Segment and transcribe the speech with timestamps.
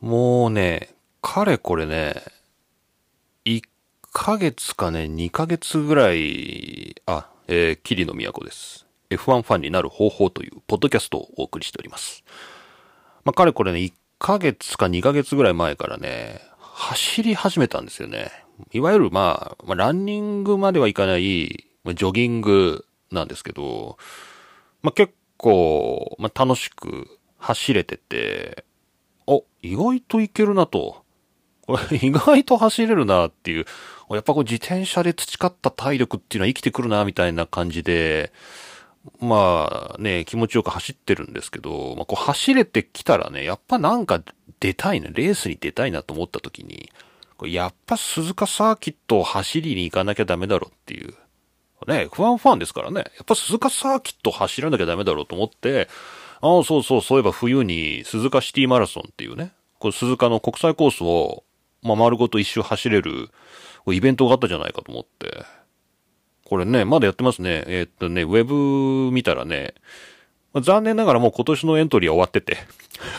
[0.00, 2.14] もうね、かれこれね、
[3.44, 3.62] 1
[4.12, 8.86] ヶ月かね、2ヶ月ぐらい、あ、えー、桐野都です。
[9.10, 12.24] F1 ファンになる方法というポッドキャストをお送りしております。
[13.24, 18.30] まあ、かれこれね、1ヶ月か2ヶ月ぐらい前からね、走り始めたんですよね。
[18.72, 23.98] いわゆるまあ、まあ、ランニングまではいかない、まあジョギングなんですけど、
[24.80, 28.64] まあ、結構、まあ、楽しく走れてて、
[29.30, 31.04] お、意外といけるなと。
[31.66, 33.66] これ 意外と走れるなっていう。
[34.10, 38.32] やっぱこう自転車で培った体力っていうのは生きてくるなみたいな感じで、
[39.20, 44.20] まあね、気持ちよく走ってるんですけど、まあこう走れてきたらね、やっぱなんか
[44.58, 46.90] 出たいな、レースに出たいなと思った時に、
[47.44, 51.14] やっぱ鈴鹿サーキットを走りに行かなきゃダメだろっていう。
[51.86, 53.00] ね、不安ファンですからね。
[53.00, 55.88] やっぱ鈴鹿サーキット走らなきゃダメだろうと思って、
[56.42, 61.44] ああ、そうそう、そういえば冬に鈴鹿シティマラソンっていうね、これ鈴鹿の国際コースを、
[61.82, 63.30] まあ、丸ごと一周走れる、
[63.86, 65.44] イベントがあったじゃないかと思って。
[66.44, 67.64] これね、まだやってますね。
[67.66, 69.74] えー、っとね、ウェブ見たらね、
[70.52, 72.56] まあ、残念ながらもう今年のエントリーは終わってて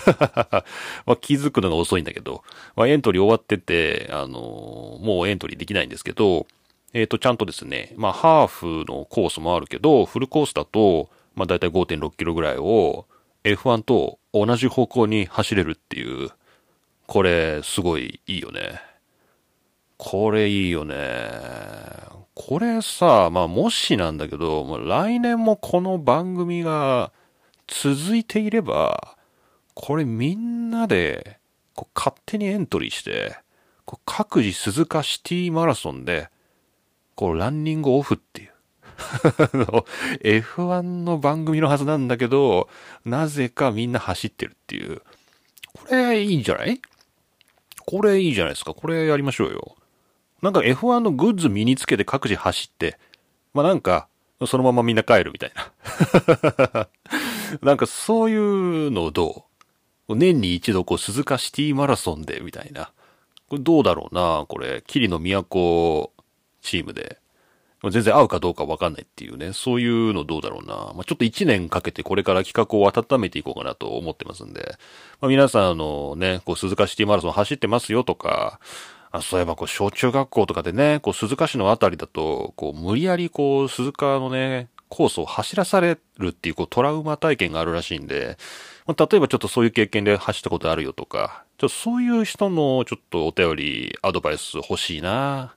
[1.05, 2.43] まあ気づくのが遅いんだけど、
[2.75, 6.45] まあ、エントリー終わってて、あのー、もうエントリーできないんですけど、
[6.93, 13.05] えっ、と、ちゃんとですね、まあ、ハーフのコースもあるけど、フルコースだと、まあ、だいたい5.6キロぐらいを、
[13.43, 16.29] F1 と同じ方向に走れるっていう、
[17.07, 18.81] これ、すごいいいよね。
[19.97, 20.95] これいいよね。
[22.33, 27.11] これさ、まあもしなんだけど、来年もこの番組が
[27.67, 29.15] 続いていれば、
[29.73, 31.39] これみんなで
[31.75, 33.37] こう勝手にエントリーして、
[33.85, 36.29] こう各自鈴鹿シティマラソンで、
[37.15, 38.51] こうランニングオフっていう。
[40.23, 42.69] F1 の番組のはずなんだけど、
[43.05, 45.01] なぜかみんな走ってるっていう。
[45.73, 46.81] これいいんじゃない？
[47.85, 48.73] これいいじゃないですか。
[48.73, 49.75] これやりましょうよ。
[50.41, 52.97] なんか F1 のグッズ身につけて各自走って、
[53.53, 54.07] まあなんか、
[54.45, 56.87] そのままみんな帰るみたいな。
[57.61, 59.45] なんかそういうのをど
[60.07, 60.15] う？
[60.15, 62.91] 年に一度こう鈴鹿シティマラソンでみたいな。
[63.47, 66.11] これどうだろうなこれ、桐野都
[66.61, 67.20] チームで。
[67.89, 70.75] 全然合うかどうかわかんないっていうね、そういうのどうだろうな。
[70.93, 74.75] まあ、ちょっと一年かけてこれから企画を温めていこうかなと思ってますんで、
[75.19, 78.59] まあ、皆さんあのね、こう鈴鹿シティマラソン走ってますよとか、
[79.11, 88.37] あそういえばこう小中学校とかでね、こう鈴鹿市のあたりだと、こう無理やりこう鈴鹿のね、コースを走らされるっていうこうトラウマ体験があるらしいんで、
[88.85, 95.55] まあ、例えばちょっとそういう経験で走ったことあるよとか、ちょっとそういう人のちょっとお便り、アドバイス欲しいな。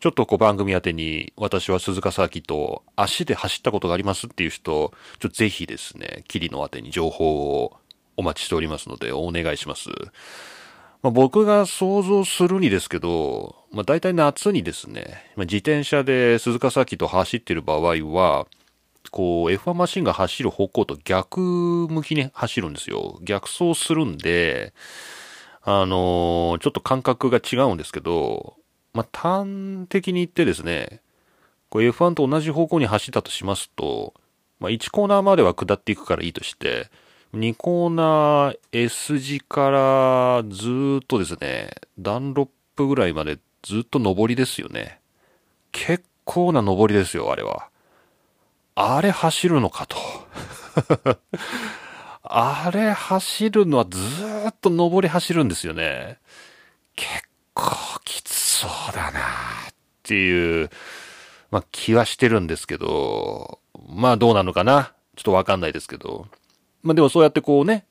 [0.00, 7.76] ちょっとこう番組宛てに、私は鈴鹿サーキット足で走ったことがありますっていう人、ちょっとぜひですね、キリの宛てに情報を
[8.16, 9.90] お待ちしておりますので、お願いします。
[11.02, 18.46] まあ、僕が想像するにですけど、まあ、大体夏にですね、まあ、自転車で鈴鹿サーキット走ってる場合は、
[19.10, 23.18] こう F1 マシンが走る方向と逆向きに走るんですよ。
[23.22, 24.72] 逆走するんで、
[25.62, 28.56] あのー、ちょっと感覚が違うんですけど、
[28.92, 31.00] まあ、端的に言ってですね、
[31.68, 34.14] こう F1 と同じ方向に走ったとしますと、
[34.58, 36.90] まあ、1コーナーまでは下っていくからいいとして、
[37.34, 45.00] 2コーナー S 字からずっとですね、ダンロップぐらいまでずっと上りですよね。
[45.70, 47.68] 結構な上りですよ、あれは。
[48.74, 49.96] あれ走るのかと。
[52.22, 53.98] あれ走るのはず
[54.48, 56.18] っと上り走るんですよね。
[56.96, 59.22] 結構きつそうだなっ
[60.02, 60.70] ていう、
[61.50, 64.92] まあ気はしてるんですけど、まあどうなのかな？
[65.16, 66.26] ちょっとわかんないですけど。
[66.82, 67.86] まあでもそうやってこうね、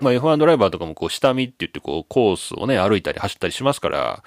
[0.00, 4.22] まあ F1 ドライバーとかもこう下見って言ってこうコースをね歩いたり走ったりしますから、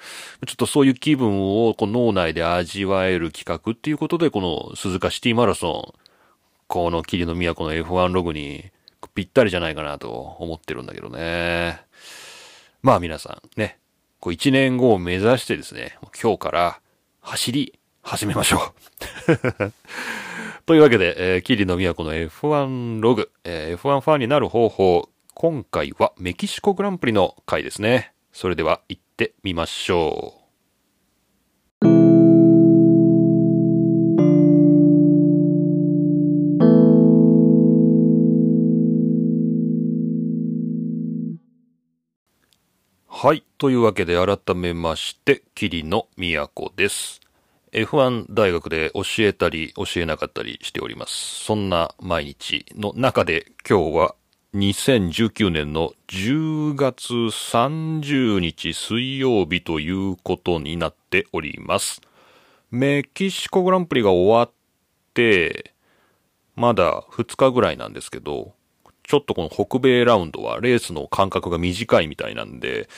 [0.46, 6.00] ちょっとそういう気分をこう脳内で味わえる企画っていうことでこの鈴鹿シティマラソン、
[6.68, 8.70] この霧の都の F1 ログに
[9.14, 11.80] ぴったりじゃないかなと思ってるんだけどね。
[12.82, 13.78] まあ皆さんね、
[14.26, 16.80] こう1年後を目指してですね、今日から
[17.20, 18.74] 走り始めましょ
[19.38, 19.72] う。
[20.66, 28.14] というわけで、えー、キリの都の F1 ログ、えー、F1 ファンになる方法、今回はメキシコグランプリの回ですね。
[28.32, 30.35] それでは行ってみましょう。
[43.26, 43.42] はい。
[43.58, 47.20] というわけで改めまして、桐野都です。
[47.72, 51.44] F1 大学で教えたり教えなかったりしております。
[51.44, 54.14] そんな毎日の中で今日は
[54.54, 62.00] 2019年の10月30日水曜日ということになっております。
[62.70, 64.52] メキシコグランプリが終わっ
[65.14, 65.74] て、
[66.54, 68.54] まだ2日ぐらいなんですけど、
[69.06, 72.88] ちょっとこの北米ラウンドはレースの間隔が短いみたいなんで、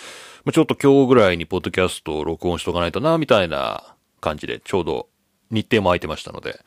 [0.45, 5.09] まあちょっと今日ぐらいにポッドキャストを録音しとかないとな、みたいな感じで、ちょうど
[5.51, 6.61] 日程も空いてましたので、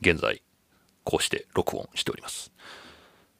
[0.00, 0.42] 現在、
[1.04, 2.52] こうして録音しております。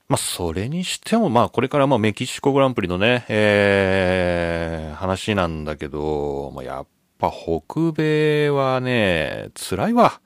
[0.09, 6.87] まあ、それにしても、まあ、これからまあ、メキシコグランプリのね、えー、話なんだけど、まあ、やっ
[7.19, 10.21] ぱ北米はね、辛いわ。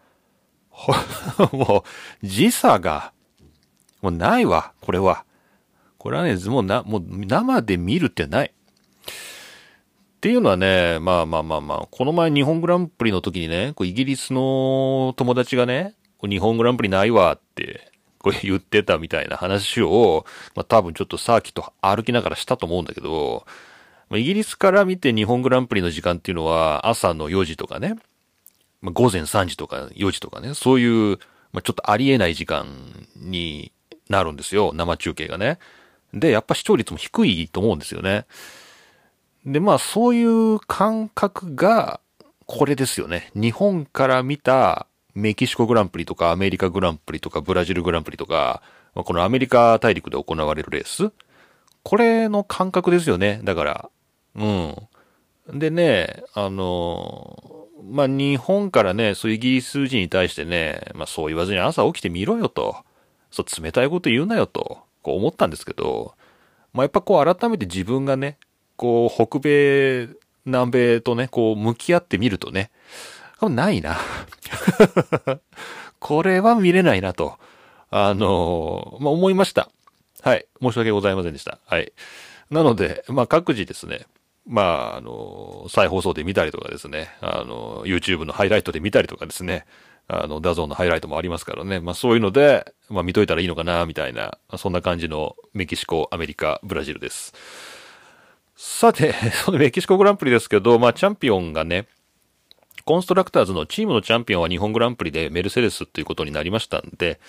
[1.52, 1.84] も
[2.23, 3.12] う、時差が、
[4.02, 5.25] もうないわ、これは。
[5.96, 8.49] これはね、もうな、もう生で見るってない。
[8.49, 8.52] っ
[10.20, 20.25] ていうのはね、まあまあまあまあ、この前日本グランプリの時にね、こうイギリスの友達がね、こう日本グランプリないわって、こう言ってたみたいな話を、
[20.55, 23.44] まあ多分ちょっとサーキット歩きながらしたと思うんだけど、
[24.12, 27.96] イギリスから見て日本グランプリの時間っていうのは朝の4時とかね、
[28.81, 31.19] まあ午前3時とか4時とかね、そういう、
[31.52, 32.66] まあちょっとありえない時間
[33.16, 33.72] に
[34.12, 35.58] なるんですよ、生中継がね。
[36.14, 38.26] で、やっぱ視聴率も低いと思うんですよね。
[39.44, 42.00] で、まあそういう感覚が、
[42.46, 43.30] これですよね。
[43.34, 48.62] 日本から見たメキシコグランプリとかアメリカグランプリとかブラジルグランプリとか、
[48.94, 51.10] このアメリカ大陸で行われるレース
[51.82, 53.40] これの感覚ですよね。
[53.42, 53.90] だから、
[54.36, 55.58] うん。
[55.58, 62.76] でね、あの、まあ日本からね、そういうイギリス人に対してね、まあそう言わずに朝起きてみろよと。
[63.32, 66.14] そう冷たいこと言うなよと、こう思ったんですけど、
[66.73, 68.38] まあやっぱこう改めて自分がね、
[68.76, 70.08] こう、北米、
[70.44, 72.70] 南米とね、こう、向き合ってみるとね、
[73.49, 73.96] ないな。
[75.99, 77.38] これは見れないなと、
[77.90, 79.69] あの、まあ、思いました。
[80.23, 80.46] はい。
[80.61, 81.58] 申し訳ございませんでした。
[81.64, 81.93] はい。
[82.50, 84.06] なので、まあ、各自ですね、
[84.46, 89.64] まあ、あの、再放送で見たりとかですね、あの、YouTube のハイライトで見たりとかですね、
[90.12, 97.32] あの、 DAZN のハイライトもありますからね、まあ、そういうので、まあ、見といたらいいのかな、みたいな、そんな感じのメキシコ、アメリカ、ブラジルです。
[98.56, 99.14] さて、
[99.44, 101.86] そのメキシコグランプリですけど、まあ、チャンピオンがね、
[102.84, 107.20] コンストラクターズのチームのチャンピオンは日本グランプリでメルセデスということになりましたんで、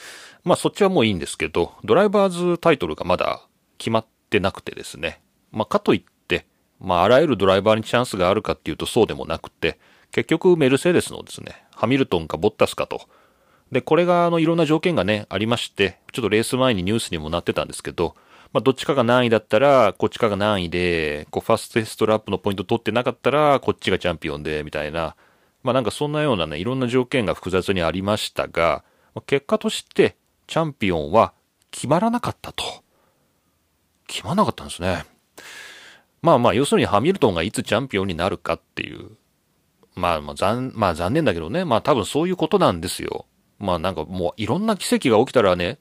[0.43, 3.45] まあそっちはもういいんですけど、ドライバーズタイトルがまだ
[3.77, 5.21] 決まってなくてですね。
[5.51, 6.47] まあかといって、
[6.79, 9.77] まああらゆるドライバーにチャンスがあるかっていうとそうでもなくて、
[10.13, 13.01] 結局メルセデスのですね、ハミルトンかボッタスかと。
[13.71, 18.15] で、これがあのいろんな条件がね、ありまして、ちょっとレース前にニュースにもなってたんですけど、
[18.53, 25.15] まあ、どっちかが何位だったら、こっちかが何位で、こう、ファステストラップのポイント取ってなかったら、こっちがチャンピオンで、みたいな。
[25.63, 28.83] まあ、なんかそんなようなね、いろんな条件が複雑にありましたが、
[29.25, 31.33] 結果として、チャンピオンは
[31.71, 32.63] 決まらなかったと。
[34.05, 35.05] 決まらなかったんですね。
[36.21, 39.17] まあまあ、要するにハミルトンがいつチャンピオンになるかっていう。
[39.95, 41.65] まあまあ、残、まあ残念だけどね。
[41.65, 43.25] まあ多分そういうことなんですよ。
[43.59, 45.79] まあなんかもういろんな奇跡が起きたらね、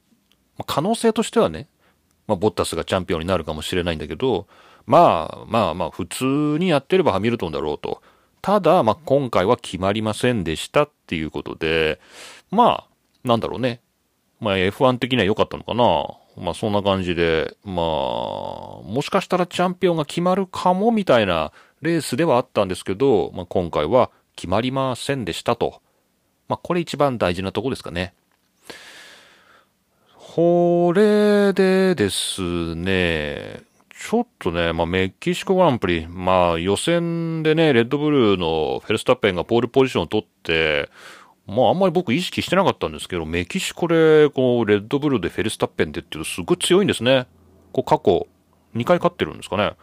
[0.66, 1.68] 可能性としてはね、
[2.26, 4.46] まあ、ボッタスがチャンピオンになるかもしれないんだけど、
[4.86, 6.24] まあまあまあ、普通
[6.58, 8.02] にやってればハミルトンだろうと。
[8.40, 12.00] ただ、まあ今回は決まりませんでしたっていうことで、
[12.50, 12.88] まあ、
[13.24, 13.80] なんだろうね。
[14.40, 15.84] まあ F1 的には良かったのかな。
[16.36, 21.52] まあそんな感じで、まあ、もしかしたらチャンピオンが決まるかもみたいな
[21.82, 25.82] レースではあったんですけど、まあ今回は決まりませんでしたと。
[26.48, 28.14] まあこれ一番大事なとこですかね。
[30.16, 40.90] これでですね、ちょっとね、まあ、メキシコグランプリ、まあ、予選でね、レッドブルーのフェルスタッペンがポールポジションを取って、
[41.46, 47.26] まあ、あんまり僕意識してなかったんですけど、メキシコで、こう、レッドブルーでフェルスタッペンでっていうとすごい強いんですね。
[47.72, 48.26] こう、過去、
[48.74, 49.74] 2回勝ってるんですかね。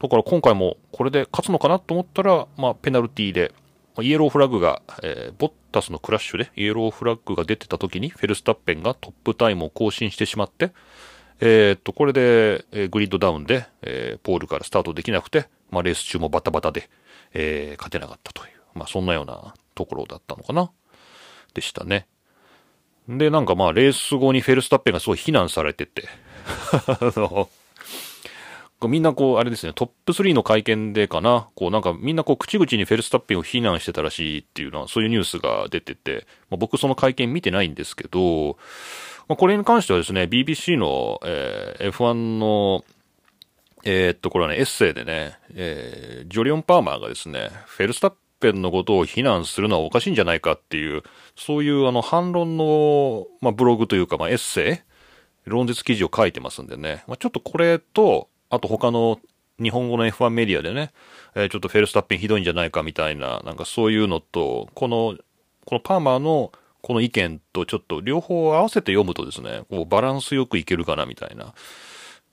[0.00, 3.52] だから今回もこれで勝つのかなと思ったら、まあ、ペナルティーで、
[4.00, 10.72] イエローフラッグが、えーボッタスのクラッシュでイエローフラッグが出てた時にフェルスタッペンがトップタイムを更新してしまって、
[11.40, 16.88] えーっと、これで、えーグリッドダウンで、えーポールからスタートできなくて、まあ、レース中もバタバタで、
[17.34, 20.70] えー勝てなかったという、まあ、そんなようなところだったのかな。
[21.54, 22.06] でしたね。
[23.08, 26.04] で、なんかまあ、レース後にフェルスタッペンがすごい非難されてて、
[26.86, 27.48] あの、
[28.86, 38.56] みんなこう、あれですね、トップ3の会見でかな、こうなんかみんなこう口々にフェルスタッペンを非難してたらしいっていうのは、そういうニュースが出てて、まあ、僕その会見見てないんですけど、
[39.26, 42.84] まあ、これに関してはですね、BBC の、えー F1 の、
[43.84, 51.02] えーっと、これはね、エッセイでね、えージョリオン・パーマーがですね、フェルスタッペンのことを非難するのはおかしいんじゃないかっていう、
[51.36, 54.88] そういうあの反論の、まあ、ブログというか、まあ、エッセイ
[55.48, 59.18] 論説記事を書いてますんでね、まあ、ちょっとこれと、あと他の
[59.60, 60.92] 日本語の F1 メディアでね、
[61.34, 65.16] えー、ちょっとフェルスタッペンひどいんじゃないかみたいな、なんかそういうのと、この、
[65.64, 71.54] このパーマーのこの意見とちょっと両方合わせて読むとですね、こうバランスよくいけるかなみたいな、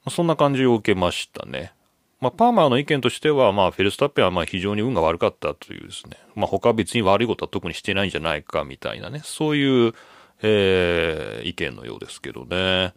[0.10, 1.74] そんな感じを受けましたね。
[2.22, 9.94] まあ、パーマーの意見としては、まあ、フェルスタッペンはまあ非常に運が悪かったというですね、まあ、他別に悪いことは特にしてないんじゃないかみたいなね、そういう、
[10.42, 12.94] えー、意見のようですけどね。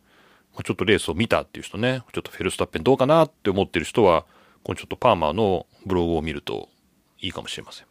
[0.63, 4.25] ちょっとレースを見たっていう人ね、ちょっとフェルスタッペンどうかなって思ってる人は、
[4.65, 6.69] このちょっとパーマーのブログを見ると
[7.21, 7.87] いいかもしれません。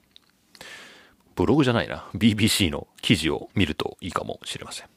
[1.36, 2.08] ブログじゃないな。
[2.16, 4.88] BBC の記事を見るといいかもしれません。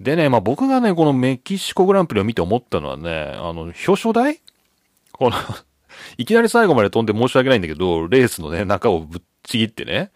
[0.00, 4.40] でね、まあ僕がね、このメキシコグランプリを見て思ったのはね、あの、表彰台？
[5.12, 5.36] この
[6.18, 10.10] いきなり最後まで飛んで申し訳ないんだけど、レースのね、中をぶっちぎってね、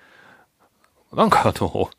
[1.13, 1.91] なんかあの、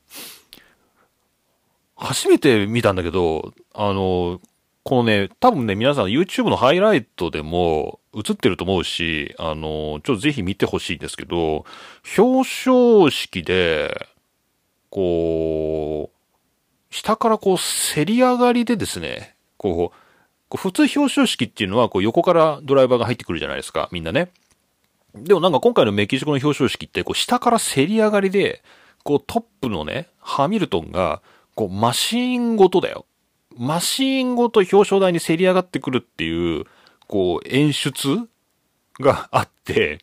[1.97, 4.39] 初めて見たんだけど、あの、
[4.83, 11.65] このね、多分ね、皆さん YouTube のハイライトでも映ってると思うし、あの、ちょっとぜひ見てほしいんですけど、
[12.17, 14.07] 表彰式で、
[14.89, 19.97] こう、下からこう、せり上がりでですね、こう、
[20.49, 24.31] こう普通表彰式っていうのは、こう横からドライバーが入ってくるじゃないですか、みんなね。
[25.13, 28.63] でもなんか今回のメキシコの表彰式って、こう下からせり上がりで、
[29.03, 31.21] こうトップのね、ハミルトンが、
[31.57, 33.07] こうマシーンごとだよ。
[33.57, 36.65] マシーンごと表彰台にせり上がってくるっていう、
[37.07, 38.19] こう演出
[38.99, 39.97] があって、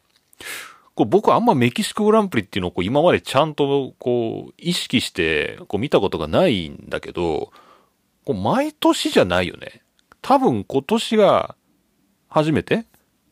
[0.97, 7.53] こう僕はあんまメキシコグランプリっていうのをこう今までちゃんとこう意識してこう見たことがないんだけど、
[8.25, 9.83] こう毎年じゃないよね。
[10.23, 11.55] 多分今年が
[12.29, 12.85] 初めて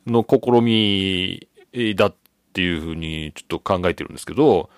[0.06, 1.48] の試み
[1.96, 2.14] だっ
[2.52, 4.70] ていうふうにちょっと考えてるんですけど、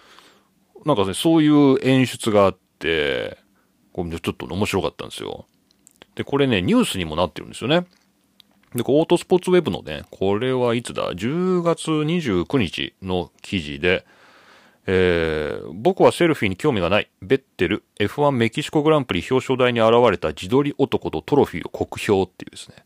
[0.86, 5.46] なんかね、そういう演出があって、これちょっと面白かったんですよ。
[6.14, 7.86] で、これね、ニュースにもなってるんですよね。
[8.74, 14.04] で、オートスポーツウェブのね、これはいつだ ?10 月29日の記事で、
[14.86, 17.08] えー、僕はセルフィーに興味がない。
[17.22, 22.76] ベッテル F1 メキシコグランプリ表彰台に現れた自撮り男とトロフィーを酷評っていうですね。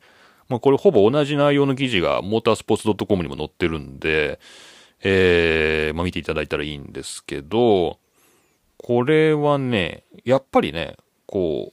[0.49, 4.39] まあこれほぼ同じ内容の記事がモータースポーツ .com にも載ってるんで、
[5.03, 7.99] えー、まあ見ていただいたらいいんですけど、
[8.79, 11.73] これはね、やっぱりね、こ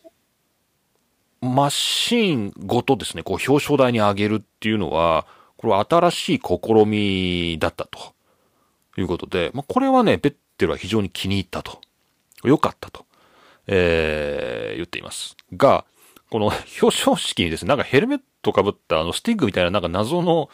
[1.42, 8.16] う、マシーンごとですね、こう表彰台に上げるっていうのは、これは新しい試みだったと。
[8.98, 11.82] いうことで、まあ、これはね、ベッテルは非常に気に入ったと。
[12.44, 13.06] 良かったと、
[13.68, 15.36] えー、言っています。
[15.54, 15.86] が、
[16.30, 20.50] この表彰式にですね、なんかヘルメットかぶったあのスティッグみたいななんか謎の、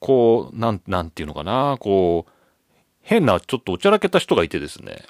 [0.00, 2.32] こう、なん、なんていうのかな、こう、
[3.02, 5.04] 変なちょっとおちゃらけた人がいてですね、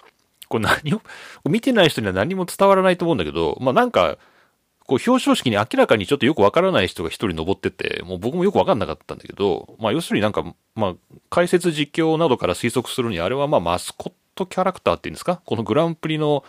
[0.48, 1.02] これ何を、
[1.44, 4.18] 見てない人には何も伝わらないと思うんだけど、まあなんか、
[4.88, 10.44] こう表彰式に明らかにちょっとよくわからない人が一人登ってて、もう僕もよくわかんなかったんだけど、まあ要するになんか、
[10.76, 10.94] まあ
[11.28, 15.40] 解説実況などから推測するにあれはまあマスコットキャラクターっていうんですか？
[15.44, 16.44] このグランプリの、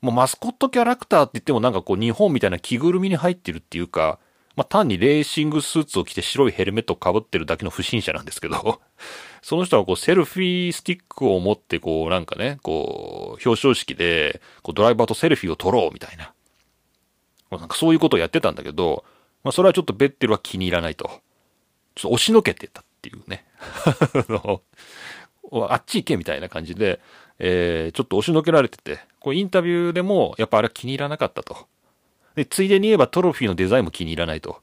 [0.00, 4.18] もうマスコットキャラクターって言ってもなんかこう日本みたいな着ぐるみに入ってるっていうか、
[4.56, 8.80] まあ単にレーシングスーツを着て白いヘルメットを被ってるだけの不審者なんですけど、
[9.42, 16.32] その人はこうセルフィースティックを持ってこうなんかね、こう表彰式でこうドライバーとセルフィーを撮ろうみたいな。
[17.50, 19.04] なんかそういうことをやってたんだけど、
[19.42, 21.04] まあそれはちょっとベッテルは気に入らないと。
[21.94, 23.44] ちょっと押しのけてたっていうね。
[25.68, 27.00] あっち行けみたいな感じで、
[27.38, 31.68] えー、ちょっと押しのけられてて、こうインタビューでもやっぱあれは気に入らなかったと。
[32.34, 34.60] で、ついでに言えばトロフィーのデザインも気に入らないと。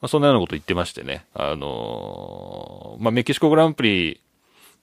[0.00, 1.24] まあ、そんなようなこと言ってましてね。
[1.32, 4.20] あのー、まあ、メキシコグランプリ、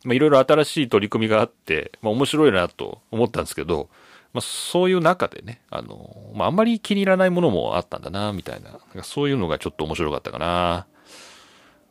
[0.06, 3.89] ま、いろいろ新しい取り組みがあって、まあ、面白いなと思ったんですけど、
[4.34, 9.04] まあ、そういう中でね、あの、まあ、あんまり気に入らないものもあったんだな、みたいな。
[9.04, 10.86] そういうのがちょっと面白かったかな。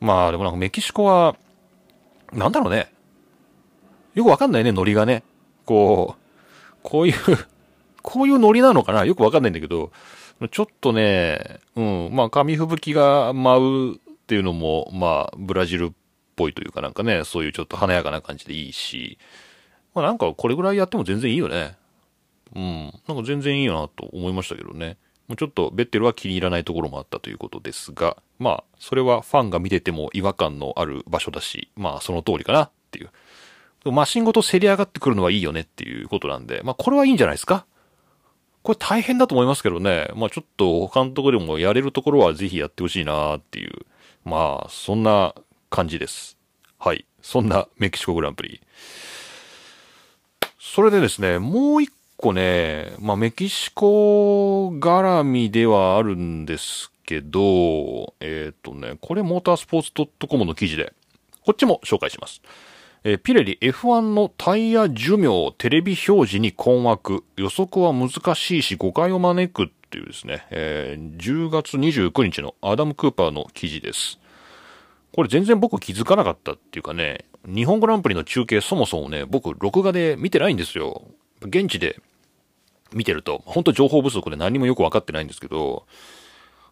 [0.01, 1.37] まあ、でもなんかメキシコは、
[2.33, 2.93] なんだろうね。
[4.15, 5.23] よくわかんないね、ノリがね。
[5.65, 7.15] こう、こういう
[8.11, 9.05] こういうノリなのかな？
[9.05, 9.93] よくわかんないんだけど、
[10.50, 15.93] ちょっとね、うん、まあ、紙吹雪が舞うっていうのも、まあ、ブラジルっ
[16.35, 19.19] ぽいというかなんかね、そういうちょっと華やかな感じでいいし、
[19.95, 21.77] まあなんかこれぐらいやっても全然いいよね。
[22.57, 22.93] うん。
[23.07, 24.97] なんか全然いいよなと思いましたけどね。
[25.27, 33.11] もうちょっとベッテルは気に入らないところもあったということですが、まあ、それはファンが見てても違和感のある場所だし、まあ、その通りかなっていう。
[33.85, 37.67] マシンごと競り上がってくるのはいいよねっていうことなんで、まあ、これはいいんじゃないですか？
[38.69, 40.11] これ大変だと思いますけどね。
[40.15, 43.87] まあ、ちょっと他のところでもやれるところはぜひやってほしいなっていう。
[44.27, 45.35] まあ、そんな
[45.71, 46.37] 感じです。
[46.79, 47.07] はい。
[47.23, 48.61] そんなメキシコグランプリ。
[50.61, 60.93] それでですね、もう一個ね、まあ、メキシコ絡みではあるんですけど、えっ、ー、とね、これモータースポーツ .com の記事で、
[61.43, 62.43] こっちも紹介します。
[63.05, 67.25] えー、ピレリ F1 のタイヤ寿命テレビ表示に困惑。
[67.37, 74.19] 予測は難しいし誤解を招くっていうですね、えー、10月29日のアダム・クーパーの記事です。
[75.12, 81.02] これ全然僕気づかなかったっていうかね、日本グランプリの中継そもそもね、僕録画で見てないんですよ。
[81.40, 82.00] 現地で
[82.93, 85.87] 見てると、本当情報不足で何もよくわかってないんですけど、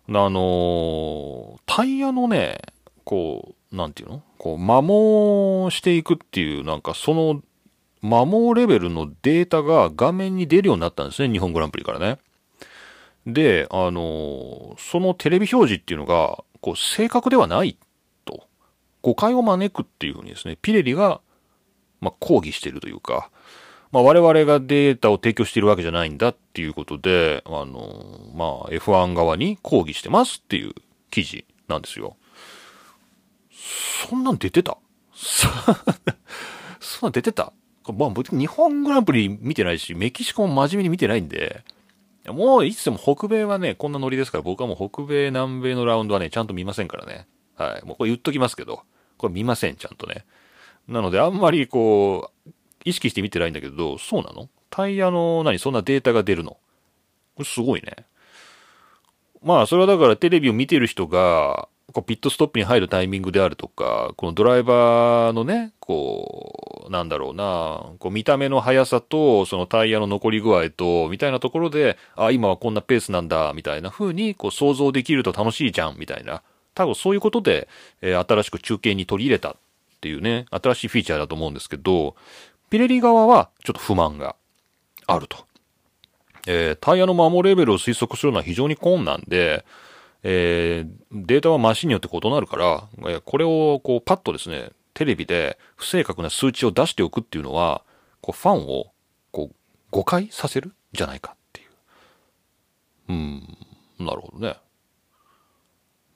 [0.09, 2.61] あのー、タイヤのね、
[3.07, 4.23] こう、なんていうの？
[4.37, 7.41] こう、摩耗していくっていう、なんかその、
[8.03, 12.19] 摩耗レベルのデータが画面に出るようになったんですね、日本グランプリからね。
[13.25, 17.79] で、あの、そのテレビ表示っていうのが、こう、正確ではない
[18.25, 18.49] と、
[19.03, 21.21] 誤解を招くっていうふうにですね、ピレリが、
[22.01, 23.31] まあ、抗議してるというか、
[23.93, 30.75] まあ、我々がデータを提供しているわけじゃないんだっていうことで、あの、まあ、F1 側に抗議してますっていう
[31.11, 32.17] 記事なんですよ。
[34.08, 34.78] そんなん出てた？
[36.80, 37.52] そんなん出てた？
[37.88, 41.62] まあ、日本グランプリ見てないし、メキシコも真面目に見てないんで、
[42.26, 47.28] もういつでも北米はね、こんなノリですから、僕はもう北米、南米のラウンドはね、ちゃんと見ませんからね。
[47.54, 47.87] はい。
[47.87, 48.82] もうこれ言っときますけど、
[49.18, 50.25] これ見ません、ちゃんとね。
[50.88, 52.50] なので、あんまりこう、
[52.85, 54.49] 意識して見てないんだけど、そうなの？
[54.70, 56.50] タイヤの、何、そんなデータが出るの？
[56.50, 56.61] こ
[57.38, 57.94] れすごいね。
[59.42, 76.43] まあ、それはだからテレビを見てる人が、こうピットストップに入るタイミングであるとか、このドライバーのね、こう、なんだろうな、こう見た目の速さと、そのタイヤの残り具合と、みたいなところで、あ、今はこんなペースなんだ、みたいな風に、こう想像できると楽しいじゃん、みたいな。
[76.75, 77.69] 多分そういうことで、
[78.02, 79.55] えー、新しく中継に取り入れたっ
[80.00, 82.14] ていうね、新しいフィーチャーだと思うんですけど、
[82.69, 84.37] ピレリ側はちょっと不満が
[85.07, 85.47] あると。
[86.47, 89.64] えー、タイヤの摩耗レベルを推測するのは非常に困難で、
[90.28, 97.85] えー、データはマシンによって異なるから、これをこうパッとですね、テレビで不正確な数値を出しておくっていうのは、
[98.20, 98.87] こうファンを
[99.31, 99.57] こう
[99.92, 101.68] 誤解させるじゃないかっていう。
[103.09, 103.57] うん、
[104.05, 104.57] なるほどね。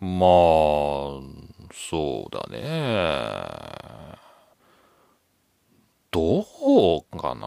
[0.01, 1.21] まあ、
[1.73, 4.19] そうだね。
[6.11, 6.45] どう
[7.17, 7.47] かな？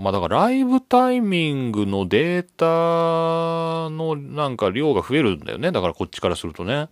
[0.00, 5.70] まあだからライブタイミングのデータのなんか量が増えるんだよね。
[5.70, 6.88] だからこっちからするとね。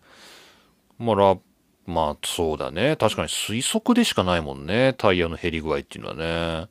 [0.98, 1.36] まあ
[1.86, 2.94] まあそうだね。
[2.96, 4.94] 確かに推測でしかないもんね。
[4.96, 6.14] タイヤの減り具合っていうのは
[6.62, 6.68] ね。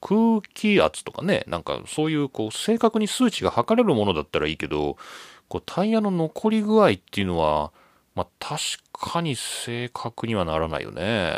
[0.00, 4.98] 空気圧とかね、なんかそういうこう正確に数値が測れるものだったらいいけど、
[5.48, 7.72] こうタイヤの残り具合っていうのは、
[8.14, 8.60] まあ確
[8.92, 11.32] かに正確にはならないよね。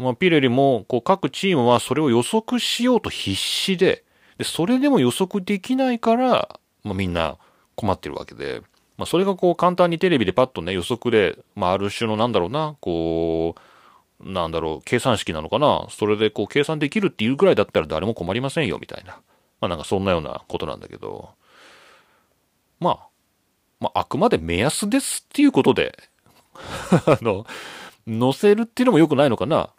[0.00, 4.04] まあ、ピレリも、こう、各チームはそれを予測しようと必死で、
[4.38, 7.36] で、それでも予測できないから、まあ、みんな
[7.76, 8.62] 困ってるわけで、
[8.96, 19.20] まあ、それがこう、簡単にテレビでパッとね、予測で、まあ、ある種のなんだろうな、こう、なんだろう、計算式なのかな、それでこう、計算できるっていうぐらいだったら誰も困りませんよ、みたいな。
[19.60, 21.30] まあ、なんかそんなようなことなんだけど、
[22.78, 23.08] まあ、
[23.80, 25.98] まあ、あくまで目安ですっていうことで
[27.06, 27.46] あの、
[28.06, 29.70] 載せるっていうのも良くないのかな。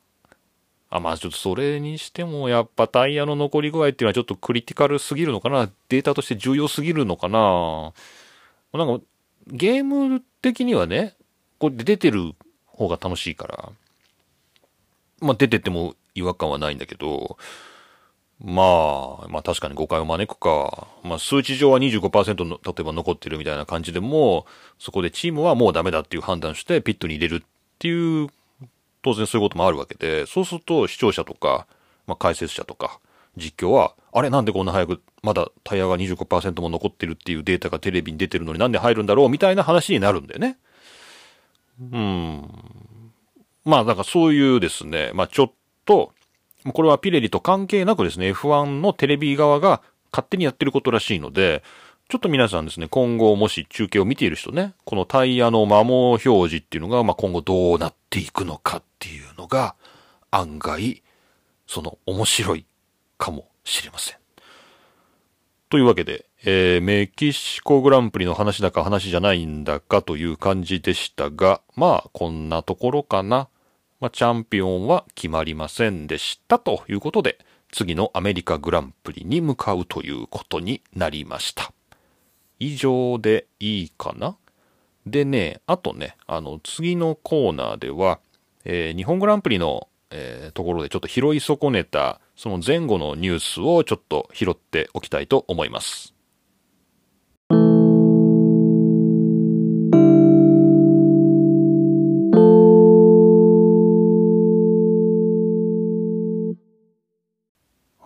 [0.91, 5.71] あ、まあちょっとそれにしてもやっぱタイヤの残り具合っていうのはちょっとクリティカルすぎるのかな？
[5.89, 7.93] データとして重要すぎるのかな？
[8.73, 9.03] なんか
[9.47, 11.15] ゲーム的にはね、
[11.59, 12.33] こう出てる
[12.67, 13.69] 方が楽しいから、
[15.21, 17.37] まあ出てても違和感はないんだけど、
[18.43, 18.63] ま
[19.23, 20.87] あ、まあ確かに誤解を招くか。
[21.03, 24.45] まあ数値上は25%の、例えば残ってるみたいな感じでも、
[24.79, 28.29] そこでチームはもうダメだっていう判断してピットに入れるっていう
[29.03, 31.67] 当然そういうこともあるわけで、そうすると視聴者とか、
[32.07, 32.99] まあ、解説者とか、
[33.37, 39.29] 実況は、あれなんでこんな早く、まだタイヤが25%も残ってるっていうデータがテレビに出てるのになんで入るんだろう？
[39.29, 40.57] みたいな話になるんだよね。
[41.79, 42.49] うん。
[43.63, 45.51] まあ、だかそういうですね、まあちょっ
[45.85, 46.11] と、
[46.73, 51.63] これはピレリと関係なくですね、F1 のテレビ側が勝手にやってることらしいので、
[52.11, 59.75] ちょっと皆さんですね、今後もし中継を見ている人ね、このタイヤの摩耗表示っていうのが、まあ、今後どうなっていくのかっていうのが、
[60.29, 61.03] 案外、
[61.67, 62.65] その面白い
[63.17, 64.17] かもしれません。
[65.69, 73.47] というわけで、えー、メキシコグランプリの話だか話じゃないんだかという感じでしたが、まあ、こんなところかな。
[74.01, 77.37] まあ、チャンピオンは決まりませんでしたということで、
[77.71, 81.71] 次のアメリカグランプリに向かうということになりました。
[82.63, 84.37] 以上でいいかな？
[85.07, 88.19] でね、あとね、あの、次のコーナーでは、
[88.65, 96.10] えー、日本グランプリの、えー、ところでちょっと拾い損ねたその前後のニュースをちょっと拾っておきたいと思います。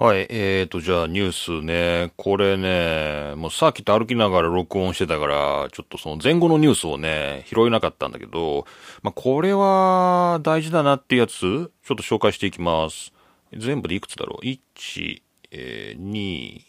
[0.05, 0.27] はい。
[0.29, 2.13] えーと、じゃあニュースね。
[2.15, 8.67] これね、もうさっきと歩きながら録音してたから、ちょっとその前後のニュースをね、拾えなかったんだけど、
[9.01, 13.13] まあ、これは大事だなってやつ、ちょっと紹介していきます。
[13.57, 16.61] 全部でいくつだろう ?1、えー、2、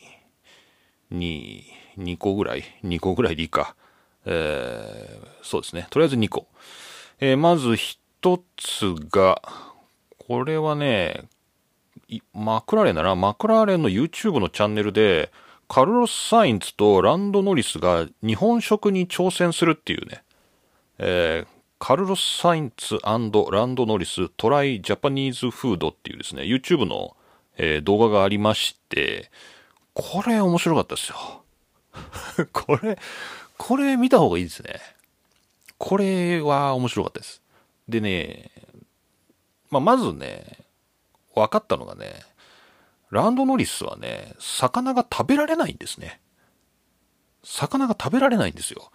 [1.13, 1.63] 2、
[1.99, 3.77] 2個ぐらい ?2 個ぐらいでいいか。
[4.25, 5.89] えー、そうですね。
[5.91, 6.47] とりあえず2個。
[7.21, 9.43] えー、まず1つが、
[10.27, 11.29] これはね、
[12.33, 13.15] マクラーレンだな。
[13.17, 15.33] マクラーレンの YouTube のチャンネルで、
[15.69, 20.23] カルロス・サインツとランド・ノリスが日本食に挑戦するっていうね、
[20.99, 21.47] えー、
[21.79, 27.17] カルロス・サインツランド・ノリス try Japanese food っていうですね、YouTube の、
[27.57, 29.31] えー、動画がありまして、
[29.93, 31.43] これ面白かったですよ。
[32.53, 32.99] これ、
[33.59, 34.81] これ見た方がいいですね。
[35.79, 37.43] これは面白かったです。
[37.89, 38.51] でね、
[39.71, 40.66] まあ、まずね、
[41.37, 42.15] 分かったのがね、
[43.11, 46.21] ランドノリスはね、魚が食べられないんですね。
[47.45, 48.91] 魚が食べられないんですよ。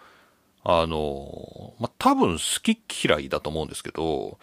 [0.63, 4.37] あの、まあ、多分好き嫌いだと思うんですけど、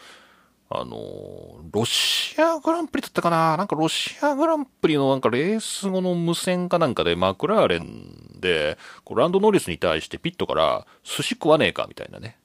[0.70, 3.56] あの、ロシアグランプリだったかな？
[3.56, 12.38] なんかロシアグランプリのなんかレース後の無線かなんかでマクラーレンで、こうランドノリスに対してピットから寿司食わねえかみたいなね。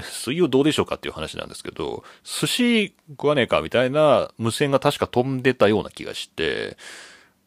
[0.00, 6.76] 水曜どうでしょうかっていう話なんですけど、寿司食わねえかみたいな無線が確か飛んでたような気がして、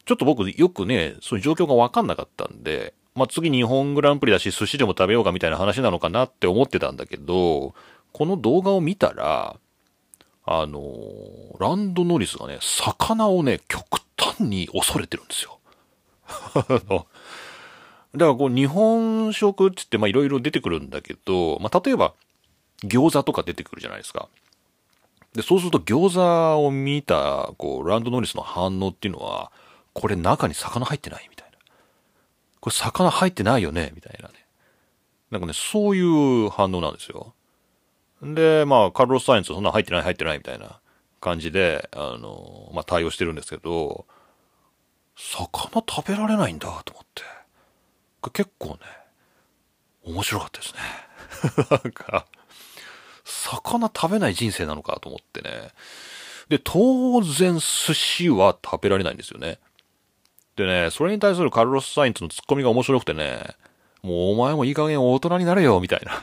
[0.04, 7.74] ちょっと僕よくね、そういう状況がわかんなかったんで、まあ、次日本グランプリだし寿司でも食べようかみたいな話なのかなって思ってたんだけど、
[8.12, 9.56] この動画を見たら、
[10.46, 10.82] あの
[11.58, 15.58] ランドノリスがね、魚をね、極端に恐れてるんですよ。
[18.14, 22.14] だからこう日本食って言ってまあいろいろ出てくるんだけど、まあ例えば
[22.86, 24.28] 餃子とか出てくるじゃないですか。
[25.34, 29.50] で、そうすると餃子を見た、こう、ランドノリスの反応っていうのは、
[29.92, 31.58] これ中に魚入ってないみたいな。
[32.60, 34.34] これ魚入ってないよねみたいなね。
[35.30, 36.00] なんかね、そうい
[36.46, 37.34] う反応なんですよ。
[38.22, 40.78] で、まあ、カルロス・サインツそんな入ってない入ってないみたいな
[41.20, 44.06] 感じで、あの、まあ、対応してるんですけど、
[45.16, 47.22] 魚食べられないんだと思って。
[48.32, 48.78] 結構ね、
[50.04, 50.80] 面白かったですね。
[51.82, 52.26] なんか、
[53.24, 55.70] 魚食べない人生なのかと思ってね。
[56.48, 59.58] で、当然寿司は食べられないんですよね。
[60.56, 63.56] でね、それに対するカルロス・サインツのツッコミが面白くてね、
[64.02, 66.22] もうお前もいい加減大人になれよ、みたいな。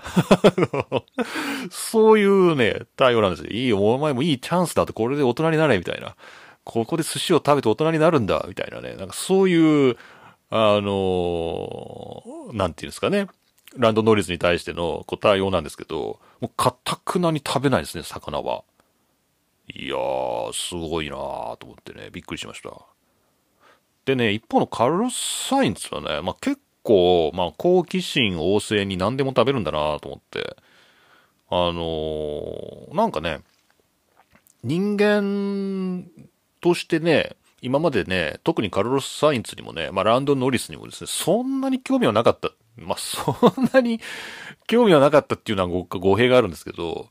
[1.71, 3.49] そういうね、対応なんですよ。
[3.49, 6.15] いいよ、お前もいいチャンスだって、これで大人になれ、みたいな。
[6.63, 8.95] ここで寿司を食べて大人になるんだ、みたいなね。
[8.95, 9.97] なんかそういう、
[10.51, 13.27] あのー、なんていうんですかね。
[13.77, 18.63] ランドノリズに対してのこう対応なんですけど、もうかたくなに食べないですね、魚は。
[19.73, 22.71] いやー、すごいなーと思ってね、びっくりしました。
[24.05, 25.15] でね、一方のカルロス・
[25.47, 30.57] サインツはね、まあ、結構、まあ、好奇心旺盛に何でも食べるんだなと思って、
[31.49, 33.39] あのー、なんかね、
[34.63, 36.05] 人間
[36.59, 43.99] としてね、今までね、特にカルロス・サインツにもね、まあ、ランド・ノリスにもですね、そんなに興味はなかったまあ、そんなに
[44.67, 47.09] 興味はなかったっていうのは語弊があるんですけど、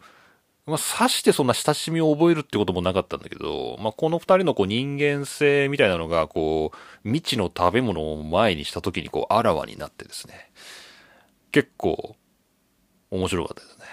[0.66, 6.76] まあ、さしてそんな親しみを覚えるってこともなかったんだけど、まあ、この二人のこう人間性みたいなのが、こう、
[7.08, 10.50] 未知の食べ物を前にした時にこう、あらわになってですね、
[11.50, 12.16] 結構、
[13.10, 13.84] 面白かったですね。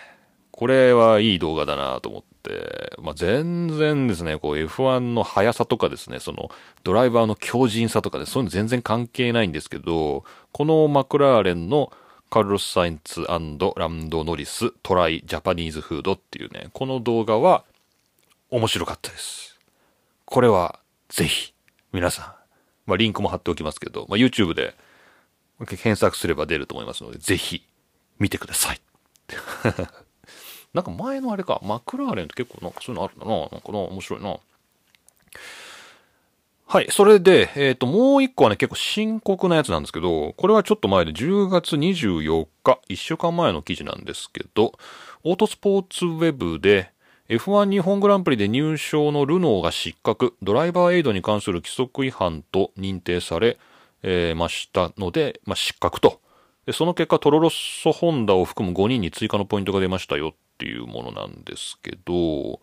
[0.51, 6.49] これはいい動画だなと思って、まあ、全然ですね、こう F1 の速さとかですね、その
[6.83, 10.23] ドライバーの強靭さとかでそういうの全然関係ないんですけど、
[10.57, 11.93] このマクラーレンの
[12.31, 17.63] カルロス・サインツランド・ノリス try Japanese food っていうね、この動画は
[18.49, 19.59] 面白かったです。
[20.25, 21.53] これはぜひ
[21.93, 24.73] 皆さん、まあ、リンクも貼っておきますけど、まあ、YouTube で
[25.59, 27.61] 検索すれば出ると思いますので、ぜひ
[28.17, 28.81] 見てください。
[30.73, 33.31] なんか前のあれか、マクラーレンって結構なんかそういうのあるんだな。
[33.41, 34.39] なんかな、面白いな。
[36.69, 36.87] はい。
[36.91, 44.73] それで、えっ、ー、と、もう一個はね、結構深刻なやつなんですけど、これはちょっと前で10月24日、1週間前の記事なんですけど、
[45.23, 46.91] オートスポーツウェブで、
[47.29, 53.57] F1 日本グランプリで入賞のルノーが失格、ドライバーエイドに関する規則違反と認定され、
[54.03, 56.19] えー、ましたので、まあ、失格と。
[56.65, 62.59] で、その結果、トロロッソホンダを含む5人に追加のポイントが出ましたよっていうものなんですけど、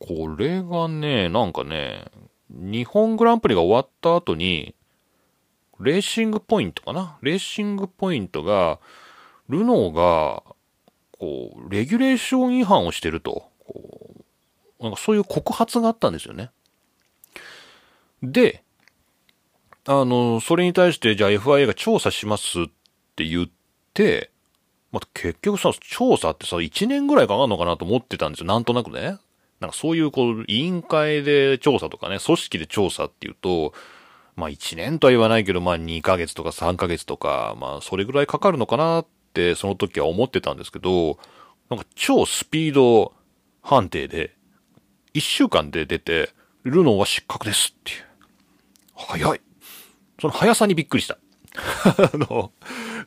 [0.00, 2.04] これがね、なんかね、
[2.50, 4.74] 日本グランプリが終わった後に、
[5.80, 7.18] レーシングポイントかな？
[7.22, 8.80] レーシングポイントが、
[9.48, 10.42] ルノーが、
[11.18, 14.14] こう、レギュレーション違反をしてると、こ
[14.80, 16.50] う、なんかそういう告発があったんですよね。
[18.22, 18.62] で、
[19.86, 22.64] あの、それに対して、じゃあ FIA が調査しますっ
[23.16, 23.48] て言っ
[23.94, 24.30] て、
[24.90, 28.46] まあ、結局さ、調査ってさ、1年ぐらいかかるのかなと思ってたんですよ。
[28.46, 29.18] なんとなくね。
[29.60, 33.72] なんかそういうこう、委員会で調査とかね、組織で調査っていうと、
[34.36, 41.18] まあ1年とは言わないけど、まあ2ヶ月とか3ヶ月とか、まあそれぐらいかかるのかなってその時は思ってたんですけど、
[41.70, 43.12] なんか超スピード
[43.62, 44.34] 判定で、
[45.14, 46.30] 1週間で出て、
[46.62, 48.04] ルノーは失格ですっていう。
[48.94, 49.40] 早い。
[50.20, 51.18] その速さにびっくりした。
[52.14, 52.52] あの、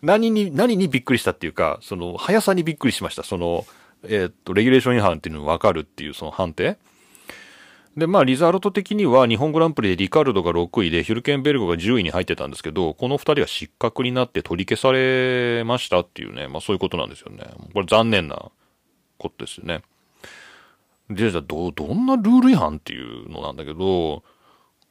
[0.01, 3.23] 何に、何にびっくりしたっていうか、その、速さにびっくりしました。
[3.23, 3.65] その、
[4.03, 6.77] えー、っと、レギュレーション違反っていうのがわかるっていうその判定。
[7.95, 17.43] で、まあ、リザルト的には日本グランプリでリカルドが6位でヒュルケンベルグが10位に入ってたんですけど、この2人は失格になって取り消されましたっていうね、まあそういうことなんですよね。
[17.73, 18.49] これ残念な
[19.17, 19.81] ことですよね。
[21.09, 24.23] で、じゃあど、どんなルール違反っていうのなんだけど、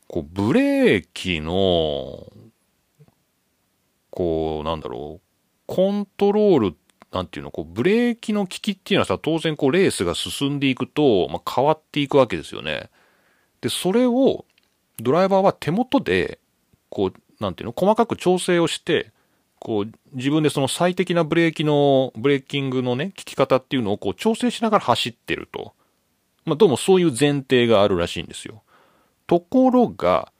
[0.06, 2.30] こう、ブレーキの、
[4.10, 5.28] こう、なんだろう、
[5.66, 6.76] コントロール、
[7.12, 12.88] なんていうの、こう、ブレーキの効きっていうのはさ、当然こう、レースが進んでいくと、まあ、変わっていくわけですよね。
[13.60, 14.44] で、それを、
[14.98, 16.38] ドライバーは手元で、
[16.88, 19.12] こう、なんていうの、細かく調整をして、
[19.58, 25.74] こう、自分でその最適なブレーキの、ブレーキングのね、効き方っていうのをこう調整しながら走ってると。
[26.44, 28.62] まあ、どうもそういう前提があるらしいんですよ。
[29.26, 30.32] ところが、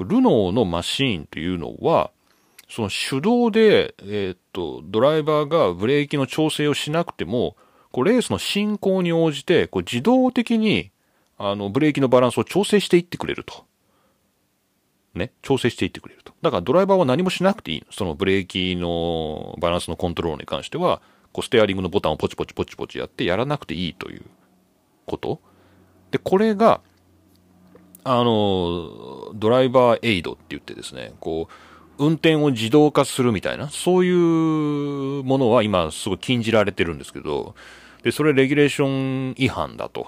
[0.00, 2.10] ルノーのマシーンというのは、
[2.74, 7.54] その手動で、えー、っと、ドライバーがブレーキの調整をしなくても、
[7.90, 10.90] こうレースの進行に応じて、こう自動的に、
[11.36, 13.66] あの、ブレーキのバランスを調整していってくれると。
[15.14, 16.32] ね、調整していってくれると。
[16.40, 24.22] だからドライバーは何もしなくていいそのブレーキのバランスのコントロールに関しては、こうステアリングのボタンをポチポチポチポチやってやらなくていいという
[25.04, 25.42] こと。
[26.10, 26.80] で、これが、
[28.02, 37.54] あの、ドライバーエイドって言ってですね、こう、運転を自動化するみたいな、そういうものは今すごい禁じられてるんですけど、
[38.02, 38.86] で、それレギュレーショ
[39.30, 40.06] ン違反だと。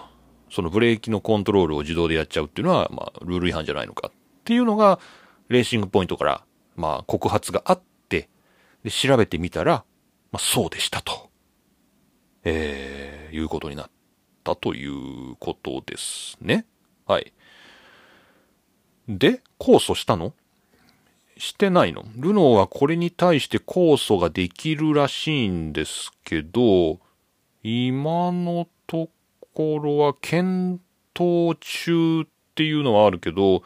[0.50, 4.12] そのブレーキのコントロールを自動でやっちゃうっていうのは、まあ、ルール違反じゃないのかっ
[4.44, 5.00] ていうのが、
[5.48, 6.44] レーシングポイントから、
[6.76, 8.28] まあ、告発があって、
[8.84, 9.84] で、調べてみたら、
[10.30, 11.30] まあ、そうでしたと。
[12.44, 13.90] えー、いうことになっ
[14.44, 16.66] たということですね。
[17.06, 17.32] はい。
[19.08, 20.34] で、控訴したの？
[21.36, 22.04] してないの？
[22.16, 27.00] ルノーはこれに対して控訴ができるらしいんですけど、
[27.62, 29.08] 今のと
[29.54, 30.80] ころは検
[31.14, 33.62] 討中っていうのはあるけど、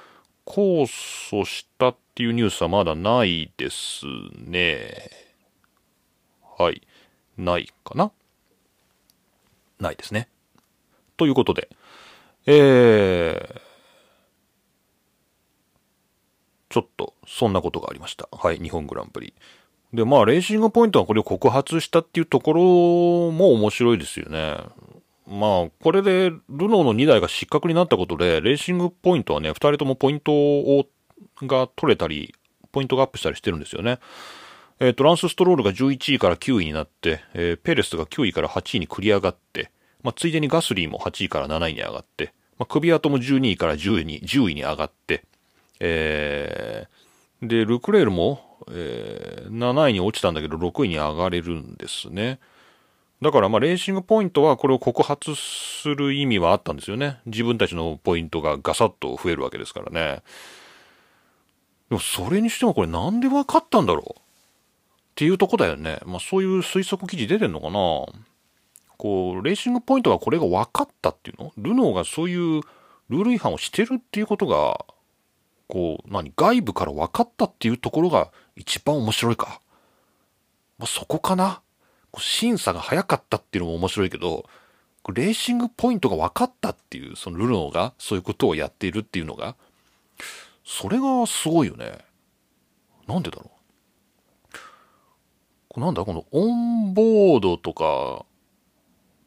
[0.46, 5.11] 控訴したっていうニュースはまだないですね。
[6.59, 6.83] はい。
[7.37, 8.11] ないかな？
[9.78, 10.28] ないですね。
[11.16, 11.68] ということで、
[12.46, 13.61] えー、
[16.68, 18.28] ちょっと、そんなことがありました。
[18.33, 19.35] はい、日本グランプリ。
[19.92, 22.62] で、まあ、レーシングポイントはこれを告発したっていうところ
[23.33, 24.59] も面白いですよね。
[25.26, 30.87] まあ、これで、ルノーの2台が失格になったことで、レーシングポイントはね、2人ともポイントを、
[31.42, 32.35] が取れたり、
[32.72, 33.98] ポイントがアップしたりしてるんですよね。
[34.81, 39.70] え、ー、と、ランス・ストロールが11位から9位になって、えー、ペレスが9位から8位に繰り上がって、
[40.02, 45.24] まあ、ついでにガスリーも8位から7位に上がって、まあ、クビアトも12位から10位に、10位に上がって、
[45.81, 52.38] えー、で、ルクレールも、えー、7位に落ちたんだけど、6位に上がれるんですね。
[53.21, 57.19] だから、ま、レーシングポイントはこれを告発する意味はあったんですよね。
[57.27, 60.23] 自分たちのポイントがガサッと増えるわけですからね。
[61.88, 64.23] でも、それにしてもこれなんで分かったんだろうっ
[65.17, 65.99] ていうとこだよね。
[66.07, 67.73] まあ、そういう推測記事出てんのかな
[68.99, 71.53] こう、レーシングポイントはこれが分かったっていうの？
[71.57, 72.62] ルノーがそういう
[73.09, 74.85] ルール違反をしてるっていうことが
[75.68, 79.61] こう、何、外部から分かったっていうところが一番面白いか。
[80.78, 81.61] まあ、そこかな。
[82.16, 84.48] 審査が早かったっていうのも面白いけど、
[85.12, 89.57] レーシングポイントが分かったっていう、そのルノーがそういうことをやっているっていうのが、
[90.64, 91.98] それがすごいよね。
[93.07, 93.50] なんでだろ
[95.76, 95.81] う。
[95.81, 98.24] なんだこのオンボードとか、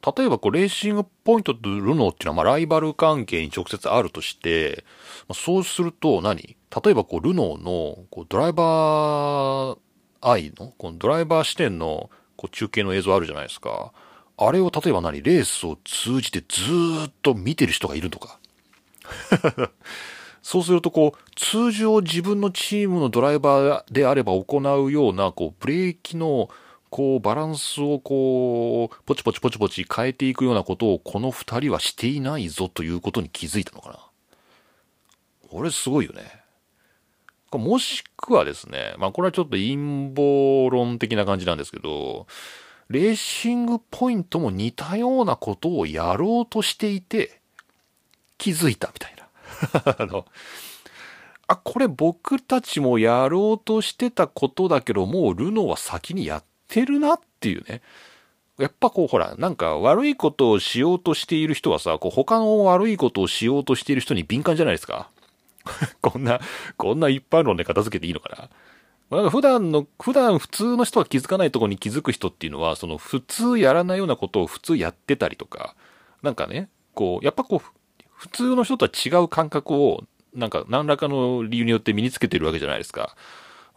[0.04, 4.84] 例えばこうレーシングポイントとルノーっていうのはまあライバル関係に直接あるとして、
[5.28, 6.56] まあ、そうすると何？
[6.84, 9.78] 例えばこうルノーのこうドライバー
[10.22, 13.94] アイのこのドライバー視点のこう中継の映像あるじゃないですか。
[14.38, 15.22] あれを例えば何？
[15.22, 18.40] レースを通じてずっと見てる人がいるとか。
[20.42, 26.50] そうするとこう、通常自分のチームのドライバーであれば行うような、こう、ブレーキの、
[26.92, 34.00] こう、バランスをこう、ポチポチポチポチ変えていくようなことをこの二人はしていないぞということに気づいたのかな。
[35.50, 36.42] これすごいよね。
[37.52, 42.28] もしくはですね、まあこれはちょっと陰謀論的な感じなんですけど、
[42.90, 47.42] レーシングポイントも似たようなことをやろうとしていて、
[48.38, 49.96] 気づいたみたいな。
[49.98, 50.26] あの、
[51.48, 57.82] あ、これ僕たちもやろうとしてたことだけど、もうルノーは先にやってるなっていうね。
[58.58, 65.10] やっぱこうほら、なんか悪いことをしようとしている人はさ、こう他の悪いことをしようとしている人に敏感じゃないですか。
[66.02, 66.40] こんな、
[66.78, 68.30] こんな一般論で片付けていいのか
[69.10, 69.18] な。
[69.18, 75.76] なんか普段の、普段普通の人は気づかないとこに気づく人っていうのは、その普通やらないようなことを普通やってたりとか、
[76.22, 80.04] なんかね、こう、やっぱこう、普通の人とは違う感覚を、
[80.34, 83.16] なんか何らかの理由によって身につけてるわけじゃないですか。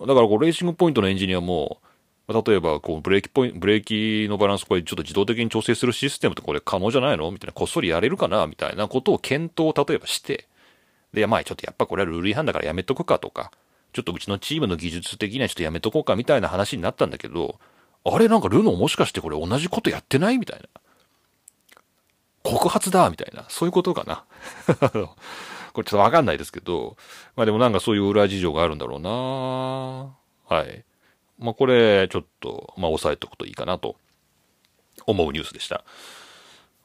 [0.01, 1.81] だからこう、レーシングポイントのエンジニアも、
[2.27, 7.31] 例えば、こう、ブレーキポイント、ブレーキのバランスこれちょっと自動的に調整するシステムってこれ可能じゃないの？
[7.31, 8.47] みたいな、こっそりやれるかな？
[8.47, 10.49] みたいなことを検討を例えばして、
[11.13, 13.53] で、まあちょっとやっぱこれはルール違反だからやめとくかとか、
[13.93, 17.59] ちょっとうちのチームの技術的にはちょっとやめとこうかみたいな話になったんだけど、
[18.05, 20.39] あれなんかルノーもしかしてこれ同じことやってない？
[20.39, 20.69] みたいな。
[22.43, 23.11] 告発だ？
[23.11, 23.45] みたいな。
[23.51, 24.25] そういうことかな？
[25.75, 26.97] これちょっとわかんないですけど、
[27.37, 30.57] まあでもなんかそういう裏事情があるんだろうな。
[30.57, 30.85] はい。
[31.39, 33.97] まあこれ、ちょっと、まあ押さえておくといいかなと
[35.07, 35.85] 思うニュースでした。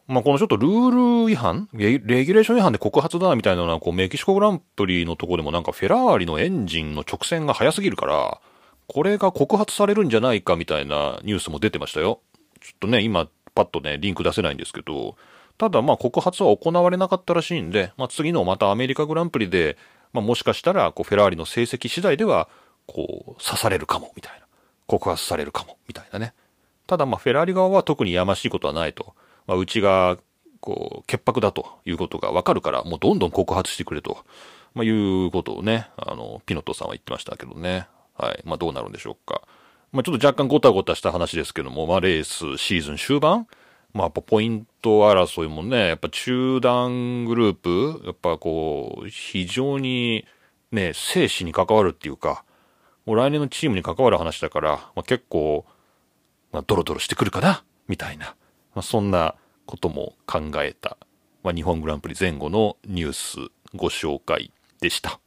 [0.08, 1.70] まあこのちょっとルール違反？
[1.74, 8.42] レギュレーション違反で告発だみたいなのは、こうメキシコグランプリのとこでもなんかフェラーリのエンジンの直線が速すぎるから、
[8.88, 12.22] これが告発されるんじゃないかみたいなニュースも出てましたよ。
[12.60, 15.16] ちょっとね、今パッとね、リンク出せないんですけど、
[15.60, 19.78] ただまあ告発は行われなかったらしいんで、まあ次のまたアメリカグランプリで、
[20.12, 22.50] まあもしかしたらこうフェラーリの成績次第では、
[22.90, 24.46] こう刺されるかもみたいな。
[24.88, 26.34] 告発されるかもみたいなね。
[26.88, 29.14] ただまあフェラーリ側は特にやましいことはないと。
[29.46, 30.18] まあうちが
[30.60, 34.26] こう潔白だということがわかるから、もうどんどん告発してくれと。
[34.74, 37.88] まあいうことをね、あの、ピノットさんは言ってましたけどね。
[38.18, 38.42] はい。
[38.46, 39.42] まあどうなるんでしょうか。
[39.92, 43.48] まあちょっと若干ゴタゴタした話ですけども、まあレースシーズン終盤
[43.94, 50.26] まあ、やっぱポイント争いもね、やっぱ中断グループ、やっぱこう、非常に
[50.72, 52.44] ね、生死に関わるっていうか、
[53.10, 55.66] もう来年のチームに関わる話だから、まあ、結構、
[56.52, 58.36] まあ、ドロドロしてくるかな、みたいな、
[58.76, 59.34] まあ、そんな
[59.66, 60.96] ことも考えた、
[61.42, 63.38] まあ、日本グランプリ前後のニュース
[63.74, 65.20] ご紹介でした。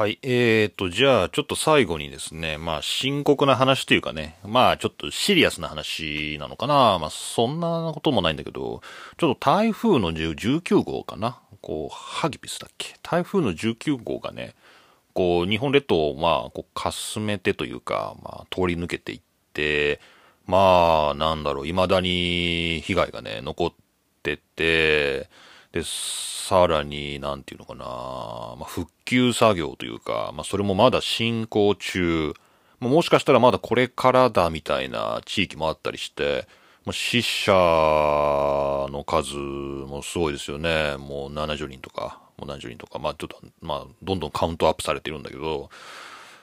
[0.00, 0.18] はい。
[0.22, 6.98] えーと、じゃあ、ちょっと最後にですね、まあ、深刻な話というかね、まあ、ちょっとシリアスな話なのかな。
[6.98, 8.80] まあ、そんなこともないんだけど、
[9.18, 11.38] ちょっと台風の19号かな。
[11.60, 12.94] こう、ハギピスだっけ？
[13.02, 14.54] 台風の19号がね、
[15.12, 19.20] こう、日本列島を、まあ、こう、かすめてというか、まあ、通り抜けていっ
[19.52, 20.00] て、
[20.46, 23.72] まあ、なんだろう、未だに被害がね、残っ
[24.22, 25.28] てて、
[25.72, 32.34] で、さらに、なんていうのかな、まあ、復旧作業というか、まあ、それもまだ進行中、
[32.80, 36.48] もしかしたらまだこれからだみたいな地域もあったりして、
[36.84, 40.96] まあ、死者の数もすごいですよね。
[40.96, 45.68] もう70人とか、もう70人とか、まあちょっと、まあどんどんカウントアップされてるんだけど、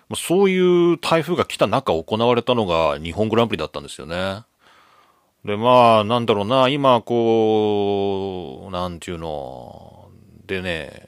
[0.09, 4.43] まあ、そういう台風が来た中行われたのが日本グランプリだったんですよね。
[5.47, 10.09] で、まあ、なんだろうな、今、こう、なんていうの、
[10.45, 11.07] でね、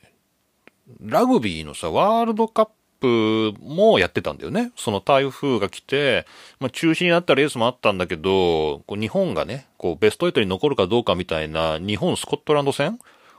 [1.01, 2.69] ラグビーのさ、ワールドカッ
[3.01, 4.71] プもやってたんだよね。
[4.77, 6.25] その台風が来て、
[6.61, 12.97] まあ中止になったレースもあったんだけど、こう日本がね、こうベスト8に残るかどうかみたいな日本スコットランド戦？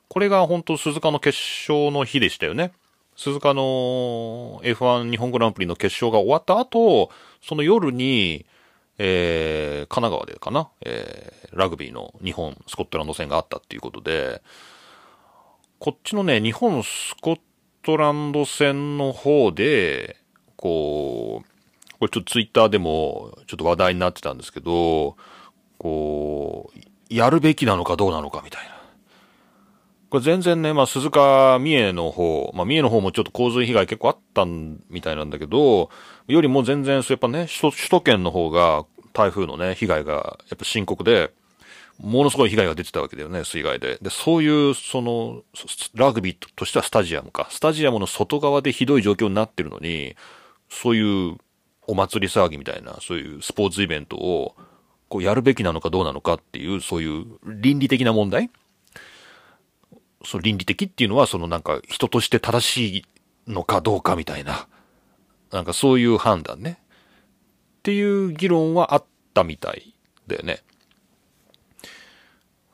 [0.08, 2.72] これが本当鈴鹿の決勝の日でしたよね。
[3.16, 7.10] 鈴鹿の F1 日本グランプリの決勝が終わった後、
[7.42, 8.46] その夜に、
[9.02, 14.42] えー、神奈川でかな、えー、ラグビーの日本、スコットランド戦があったっていうことで、
[15.78, 17.40] こっちのね、日本、スコッ
[17.82, 20.18] トランド戦の方で、
[20.56, 25.16] こう、これちょっとツイッターでもちょっと話題になってたんですけど、
[25.78, 26.78] こう、
[27.08, 28.79] やるべきなのかどうなのかみたいな。
[30.10, 35.88] これ全然ね、まあ、鈴鹿、三重の方、まあ、三重の方もちょっと洪水被害結構あったみたいなんだけど、
[36.26, 40.12] よりも全然、そうやっぱね、首首都圏の方が台風のね、被害が
[40.50, 41.32] やっぱ深刻で、
[42.00, 43.98] ものすごい被害が出てたわけだよね、水害で。
[44.02, 45.42] で、そういう、その、
[45.94, 47.46] ラグビーとしてはスタジアムか。
[47.50, 50.16] スタジアムの外側でひどい状況になってるのに、
[50.68, 51.36] そういう
[51.86, 54.56] お祭り騒ぎみたいな、そういうスポーツイベントを、
[55.08, 58.50] こうやるべきなのかどうなのかっていう、そういう倫理的な問題
[60.24, 63.04] その倫理的っていうのは、そのなんか人として正しい
[63.46, 64.66] のかどうかみたいな、
[65.50, 66.78] なんかそういう判断ね。
[67.78, 69.94] っていう議論はあったみたい
[70.26, 70.62] だよね。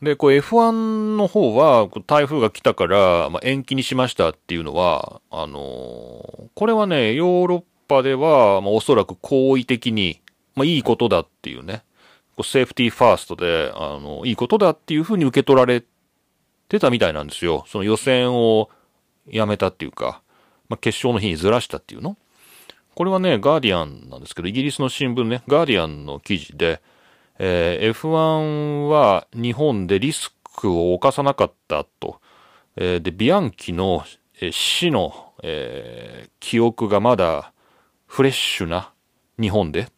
[0.02, 10.20] で、こう F1 の方は、台風が来たから、まあ、延期にしましたっていうのは、あのー、これはね、ヨーロッパでは、まあ、おそらく好意的に、
[10.54, 11.82] まあ、いいことだっていうね、
[12.36, 15.82] こうセーフティーファーストで、あの、いいことだっていうふうに受け取られ
[16.68, 17.64] てたみたいなんですよ。
[17.68, 18.70] その予選を
[19.28, 20.22] やめたっていうか、
[20.68, 22.16] まあ、決勝の日にずらしたっていうの。
[22.94, 26.80] これはね、ガーディアンなんですけど、イギリスの新聞ね、ガーディアンの記事で、
[27.38, 32.20] えー、F1 は日本でリスクを犯さなかったと。
[32.76, 34.04] えー、で、ビアンキの、
[34.40, 37.52] えー、死の、え、記憶がまだ
[38.06, 38.92] フレッシュな
[39.38, 39.88] 日本で、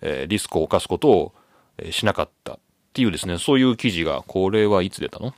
[0.00, 1.34] え、リスクを犯すことを、
[1.76, 2.58] え、しなかったっ
[2.94, 5.34] ていうですね、そういう記事が、これはいつ出たの？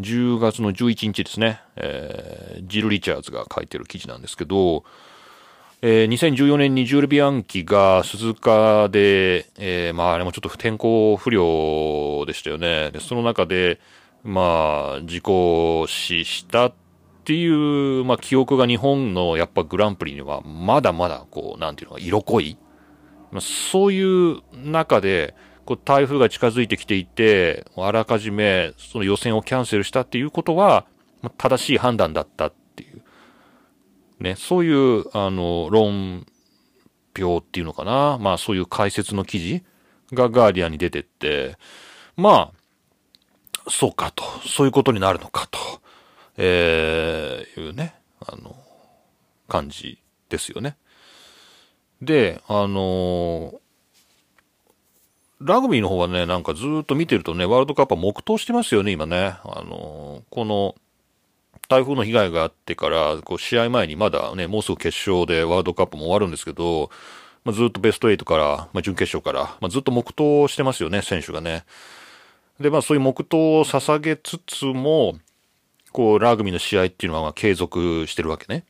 [0.00, 4.84] ?10 月の11日ですね、えー、ジル・リチャーズが書いてる記事なんですけど、
[5.84, 12.92] えー、2014年にジュール・ビアンキが鈴鹿で、えー、まああれもちょっと天候不良でしたよね。
[12.92, 13.80] で、その中で、
[14.22, 16.72] まあ、事故死したっ
[17.24, 22.56] ていう、まあ記憶が日本のやっぱグランプリにはまだまだこう、なんていうのか、色濃い。
[23.32, 25.34] まあ、そういう中で、
[25.64, 30.86] こう台風が近づいてきていて、あらかじめその予選をキャンセルしたっていうことは、
[31.38, 33.02] 正しい判断だったっていう
[34.22, 36.26] ね、そういう、あの、論
[37.16, 38.18] 評っていうのかな。
[38.18, 39.64] まあそういう解説の記事
[40.12, 41.56] がガーディアンに出てって、
[42.16, 45.58] まあ、そうかと、そういうことになるのかと、
[46.36, 48.56] えー、いうね、あの、
[49.48, 49.98] 感じ
[50.28, 50.76] ですよね。
[52.00, 53.60] で、あの
[55.44, 59.36] ラグビーの方はね、なんかずっと見てるとね、ワールドカップは黙祷してますよね、今ね。
[59.44, 60.74] あのこの、
[61.68, 66.90] 台風の被害があってから、こう試合前にまだね、もうすぐ決勝でワールドカップも終わるんですけど、
[67.44, 71.64] まあ、ずっとベスト8から、まあ、準決勝から、まあ、ずっと黙祷してますよね、選手がね。
[72.60, 75.18] で、まあそういう黙祷を捧げつつも、
[75.90, 78.64] こう、ラグビーの試合っていうのは継続してるわけね。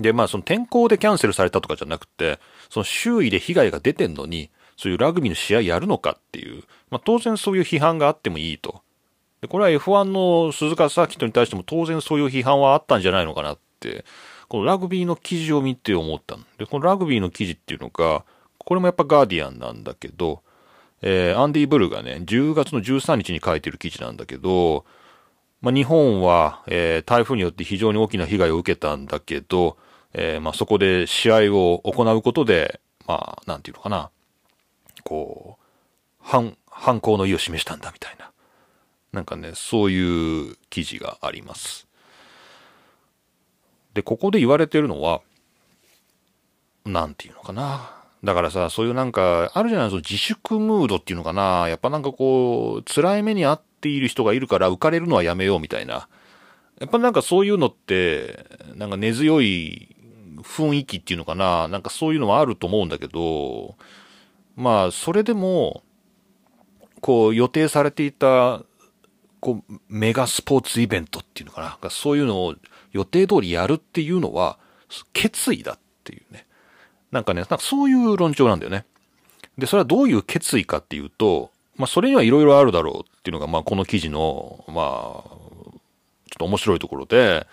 [0.00, 2.38] で、まあその天候でキャンセルされたとかじゃなくて、
[2.70, 8.82] その周囲で被害が出てんのに、そういうラグビーの試合やるのかっていう、まあ当然そういう批判があってもいいと。
[9.40, 14.04] で、これは F1 の鈴鹿サーキットに対しても当然そういう批判はあったんじゃないのかなって、
[14.48, 18.24] このラグビーの記事を見て思ったで、このラグビーの記事っていうのが、
[18.58, 20.42] これもやっぱガーディアンなんだけど、
[21.00, 24.84] えー、アンディ・ブルがね、10月の13日に書いてる記事なんだけど、
[25.60, 29.76] まあ、日本は、えー、台風によって非常に大きな被害を受けたんだけど、
[30.12, 34.10] えー、まあ、そこで試合を行うことで、まあ、なんていうのかな、
[35.04, 35.62] こう、
[36.20, 38.30] 反、反抗の意を示したんだみたいな。
[39.12, 41.86] なんかね、そういう記事があります。
[43.94, 45.20] で、ここで言われてるのは、
[46.84, 47.90] なんていうのかな。
[48.24, 51.68] だからさ、そういうなんか、あるじゃないですか、自粛ムードっていうのかな。
[51.68, 56.08] やっぱなんかこう、辛い目に遭っている人がいるから浮かれるのはやめようみたいな。
[56.80, 59.94] やっぱなんかそういうのって、なんか根強い
[60.42, 61.68] 雰囲気っていうのかな。
[61.68, 63.76] なんかそういうのはあると思うんだけど、
[64.62, 65.82] まあ、それでも、
[67.00, 68.62] こう予定されていた
[69.42, 71.90] こう、メガスポーツイベントっていうのかな。
[71.90, 72.54] そういうのを
[72.92, 74.56] 予定通りやるっていうのは、
[75.12, 76.46] 決意だっていうね。
[77.10, 78.86] なんかね、なんかそういう論調なんだよね。
[79.58, 87.48] で、それはどういう決意かっていうと、まあ、それにはいろいろあるだろうっていうのが、まあ、この記事の、まあ、ちょっと面白いところで、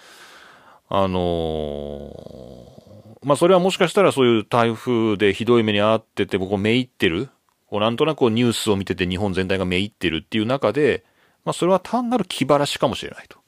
[0.90, 2.59] あのー、
[3.24, 7.30] まあ、それはもしかしたらそういう台風でひどい目に遭ってて、僕めいってる、
[7.68, 11.04] こうなんとなくニュースを見てて日本全体がめいってるっていう中で、
[11.46, 13.40] まあそれは単なる気晴らしかもしれないと。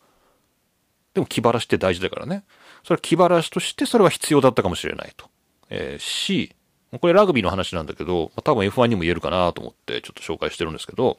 [1.14, 2.44] でも気晴らしって大事だからね。
[2.84, 5.30] それは気晴らしとしてそれは必要だったかもしれないと。
[5.70, 6.56] えー、し、
[7.00, 11.18] これラグビーの話なんだけど、まあ、多分 F1 にも言えるかなと思ってちょっと紹介してるんですけど、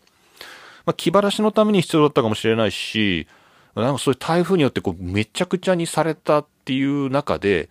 [0.84, 3.26] まあ、気晴らしのために必要だったかもしれないし、
[3.74, 7.70] なんかそういう台風によってこうめちゃくちゃにされたっていう中で、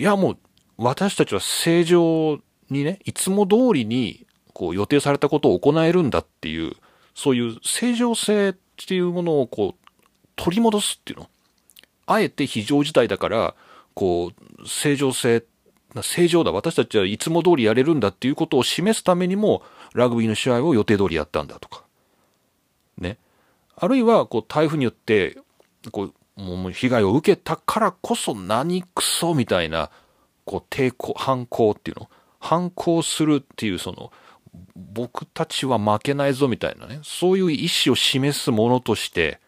[0.00, 0.38] いやもう
[0.78, 2.40] 私たちは正常
[2.70, 6.72] にね、いつも通りにこう予定されたことを行えるんだっていう、
[7.14, 8.54] そういう正常性っ
[8.86, 9.88] ていうものをこう、
[10.36, 11.28] 取り戻すっていうの。
[12.06, 13.54] あえて非常事態だから、
[13.92, 15.44] こう、正常性、
[16.00, 16.52] 正常だ。
[16.52, 21.84] 私たちはいつも通りやれるんだっていうことを示すためにも、ラグビーの試合を予定通りやったんだとか。
[22.96, 23.18] ね。
[23.76, 25.36] あるいは、こう、台風によって、
[25.92, 29.90] こう、もう被害を受けたからこそ何クソみたいな、
[30.44, 32.08] こう、抵抗、反抗っていうの？
[32.38, 34.10] 反抗するっていうその、
[34.74, 39.38] 僕たちは負けないぞみたいなね、そういう意思を示すものとして、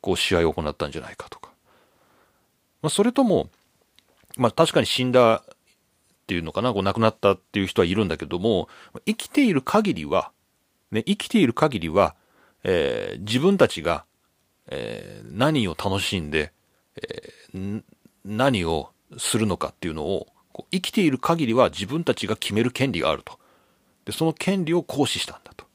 [0.00, 1.50] こう試合を行ったんじゃないかとか。
[2.82, 3.50] まあ、それとも、
[4.36, 5.44] まあ確かに死んだっ
[6.26, 8.68] ていうのかな、こう亡くなったっていう人はいるんだけども、
[9.06, 10.32] 生きている限りは、
[10.90, 12.14] ね、生きている限りは、
[12.64, 14.04] えー、自分たちが、
[14.68, 16.52] えー、何を楽しんで、
[16.96, 17.82] えー、
[18.24, 23.38] 何をするのかっていうのをこう、生きている限りは自分たちが決める権利があると。
[24.04, 25.66] で、その権利を行使したんだと。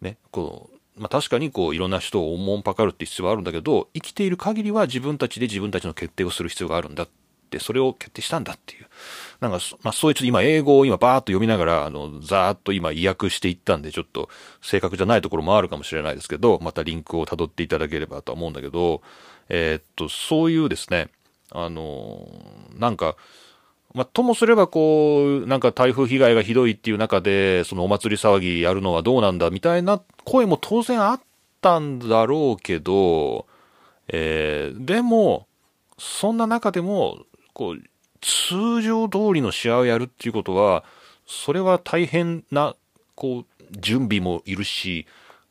[0.00, 7.08] ね、こう、まあ、確かにこういろんな人をおもんぱかるって必要はあるんだけど、生きている限りは自分たちで自分たちの決定をする必要があるんだっ
[7.50, 8.86] て、それを決定したんだっていう。
[9.42, 14.28] なんか、まあ、そういうちょっと今英語を今バーっと読みながら、あの、ざーっと今意訳していったんで、ちょっと
[14.60, 19.02] 正確じゃないところもあるかもしれないですけど、またリンクを辿っていただければとは思うんだけど、
[19.48, 21.08] えー、っと、そういうですね、
[21.50, 22.28] あの、
[22.78, 23.16] なんか、
[23.94, 31.20] まあ、ともすればこう、なんか台風被害がひどいっていう中で、そのお祭り騒ぎやるのはどうなんだみたいな声も当然あっ
[31.60, 33.46] たんだろうけど、
[34.06, 35.48] えー、でも、
[35.98, 37.18] そんな中でも、
[37.52, 37.82] こう、
[38.22, 40.84] 通常通りの試合をやるっていうことは、
[41.26, 42.74] それは大変な、
[43.14, 45.06] こう、準備もいるし、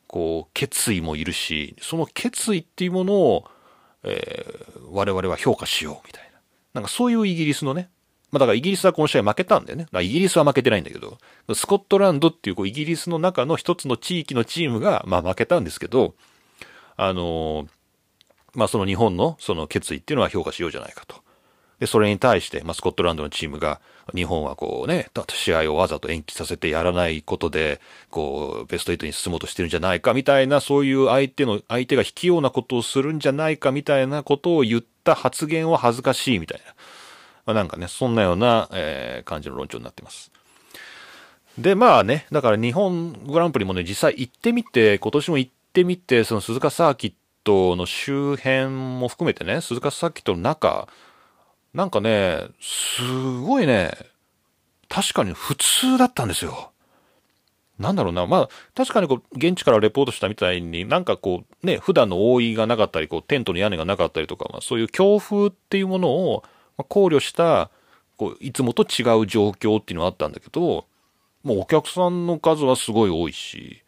[0.08, 3.44] こう、決意もいるし、その決意っていうものを、
[4.04, 6.30] えー、我々は評価しようみたいな。
[6.74, 7.90] なんかそういうイギリスのね、
[8.30, 9.86] まあだからイギリスはこの試合負けたんだよね。
[10.00, 11.18] イギリスは負けてないんだけど、
[11.54, 16.14] スコットランドっていうこうイギリスの中の一つの地域のチームが、まあ負けたんですけど、
[16.96, 17.68] あのー、
[18.54, 21.16] まあその日本のその決意っていうのは評価しようじゃないかと。
[21.82, 23.80] で、それに対して、まあ、スコットランドのチームが、
[24.14, 36.72] 日本はこうね、試合をわざと延期させてやらないことで、こう、ベスト8に進もうとしてるんじゃないかみたいな、そういう相手の、相手が卑怯なことをするんじゃないかみたいなことを言った発言は恥ずかしいみたいな。
[37.46, 40.30] まあ、なんかね、そんなような、えー、感じの論調になってます。
[41.58, 47.12] で、まあね、だから日本グランプリもね、実際行ってみて、今年も行ってみて、その鈴鹿サーキッ
[47.42, 50.86] トの周辺も含めてね、鈴鹿サーキットの中、
[51.74, 53.02] なんかね、す
[53.40, 53.92] ごいね、
[54.88, 56.72] 確かに普通だったんですよ。
[57.78, 58.26] なんだろうな。
[58.26, 66.44] まあ、確かにこう、現地からレポートしたみたいに、なんかこう、ね、普段の覆いがなかったり、こう、テントの屋根がなかったりとか、まあ、そういう強風っていうものを
[66.88, 67.70] 考慮した、
[68.18, 70.86] こう、いつもと違う状況っていうのはあったんだけど、
[71.42, 73.82] もうお客さんの数はすごい多いし、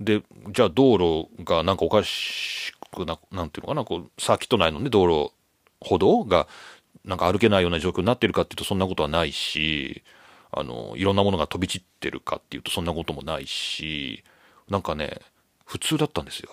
[0.00, 5.32] で、じゃあ道路がなんかおかしくな、なんていうのかな、こう、サーキット内のね、道路、
[5.80, 6.48] 歩道が
[7.04, 10.02] なんか歩けないような状況になってるかっていうとそんなことはないし、
[10.52, 14.22] あの、いろんなものが飛び散ってるかっていうとそんなこともないし、
[14.68, 15.20] なんかね、
[15.64, 16.50] 普通だったんですよ。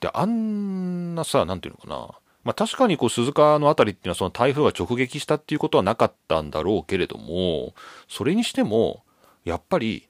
[0.00, 2.18] で、あんなさ、なんていうのかな。
[2.44, 7.74] まあ確かにこう鈴鹿のあたりっていうのはその台風が直撃したっていうことはなかったんだろうけれども、
[8.08, 9.04] それにしても、
[9.44, 10.08] やっぱり、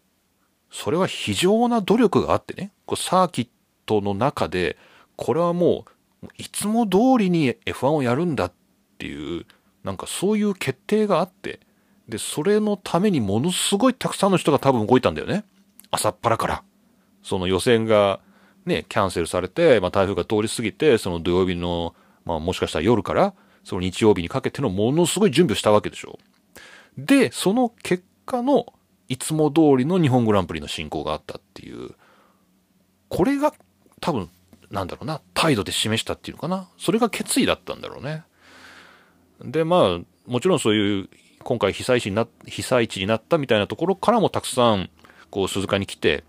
[0.71, 3.49] それは非常な努力があってね、こうサーキッ
[3.85, 4.79] トの中で、
[5.17, 5.85] これはも
[6.23, 8.53] う、いつも通りに F1 をやるんだっ
[9.03, 9.47] っていう、
[9.83, 11.59] なんかそういう決定があって、
[12.09, 15.45] で、それのためにものすごいたくさんの人が多分動いたんだよね。
[15.91, 16.63] 朝っぱらから。
[17.25, 18.21] その予選が
[18.65, 23.35] ね、キャンセルされて、まあ台風が通り過ぎて、その土曜日の、まあもしかしたら夜から、
[23.65, 26.21] その日曜日にかけてのものすごい準備をしたわけでしょ。
[26.97, 28.73] で、その結果の、
[29.09, 31.91] いつも通りの日本グランプリの進行があったっていう、
[33.09, 33.53] これが
[34.01, 34.31] 多分、
[34.71, 36.69] なんだろうな、態度で示したっていうのかな。
[36.79, 38.23] それが決意だったんだろうね。
[39.45, 41.09] で、まあ、もちろんそういう、
[41.43, 44.91] 今回被災地にな、被災地になったみたいなところからもたくさん、
[45.31, 46.25] こう、鈴鹿に来て、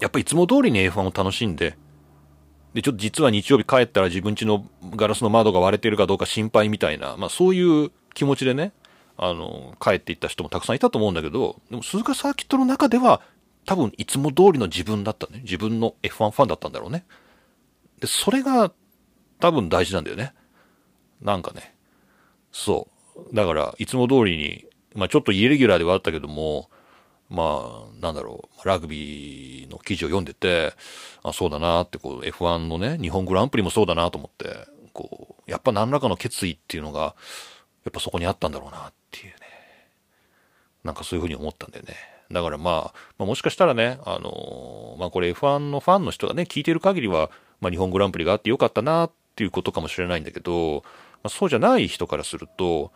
[0.00, 1.76] やっぱりいつも通りに F1 を楽しんで、
[2.74, 4.66] で、ちょっと実は日曜日帰ったら自分家の
[4.96, 8.72] ガラスの窓が割れてるかどうか心配みたいな、まあそういう気持ちでね、
[9.16, 13.20] あの、帰っていった人もたくさんいたと思うんだけど、でも鈴鹿サーキットの中では、
[13.64, 15.40] 多分いつも通りの自分だったね。
[15.44, 17.04] 自分の F1 ファンだったんだろうね。
[18.00, 18.72] で、それが
[19.38, 20.34] 多分大事なんだよね。
[21.20, 21.76] なんかね、
[22.52, 23.34] そう。
[23.34, 26.68] だから、いつも通りに、まあちょっとイレギュラーではあったけども、
[27.32, 30.74] まあ、なんだろう、ラグビーの記事を読んでて、
[31.22, 37.00] あ、そうだなって、こう、F1 のね、日本グランプリもそうだなと思って、こう、やっぱ何らかの決意っていうのが、
[37.84, 39.32] やっぱそこにあったんだろうなっていうね。
[40.84, 41.94] なんかそういうふうに思ったんだよね。
[42.30, 47.30] だからまあ、まあ、もしかしたらね、あのー、まあこれ F1 のファンの人がね、聞いてる限りは、
[47.62, 50.84] まあ日本グランプリがあってよかったなっていうことかもしれないんだけど、
[51.24, 52.92] あ、そうじゃない人からすると、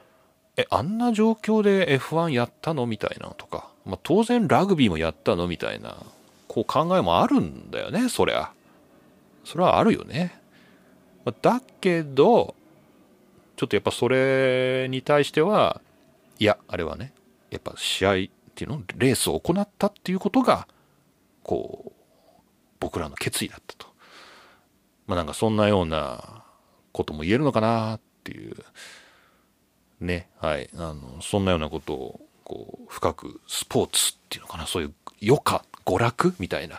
[0.57, 5.97] え、あんな状況で F1 やったのみたいなとか、まあ、当然ラグビーもやったのみたいな、
[6.49, 8.53] こう考えもあるんだよね、そりゃ。
[9.45, 10.41] それはあるよね。
[11.25, 12.55] ま、だけど、
[13.57, 15.81] ちょっとやっぱそれに対しては、
[16.39, 17.13] いや、あれはね、
[17.51, 18.15] やっぱ試合っ
[18.55, 20.67] ていうの、レースを行ったっていうことが、
[21.43, 21.93] こう、
[22.81, 23.87] 僕らの決意だったと。
[25.07, 26.45] まあなんかそんなような
[26.93, 28.57] ことも言えるのかなっていう、
[30.01, 36.77] ね、はい、あの、そんなようなことを、こう、深くスポーツっていうのかな、そういう余暇、娯楽みたいな、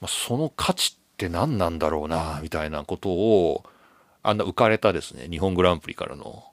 [0.00, 3.64] まあ、その価値って何なんだろうな、みたいなことを、
[4.22, 6.44] あんな浮かれたですね、日本グランプリからの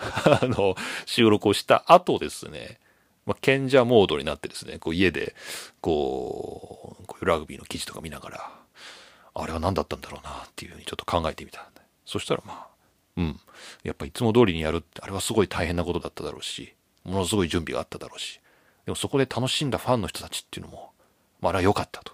[0.00, 0.74] あの、
[1.06, 2.80] 収録をした後ですね、
[3.26, 5.34] まあ、賢者モードになってですね、こう家で、
[5.80, 8.50] こう、こういうラグビーの記事とか見ながら、
[9.34, 11.70] あれは何だったんだろうなっていうふうにちょっと考えてみた。
[12.04, 12.68] そしたらまあ、
[13.16, 13.40] うん。
[13.82, 18.40] やっぱいつも通りにやるって、あれはすごい大変なことだっただろうし、ものすごい準備があっただろうし、
[18.84, 20.92] でもそこで楽しんだファンの人たちっていうのも、
[21.40, 22.12] まあ、あれは良かったと。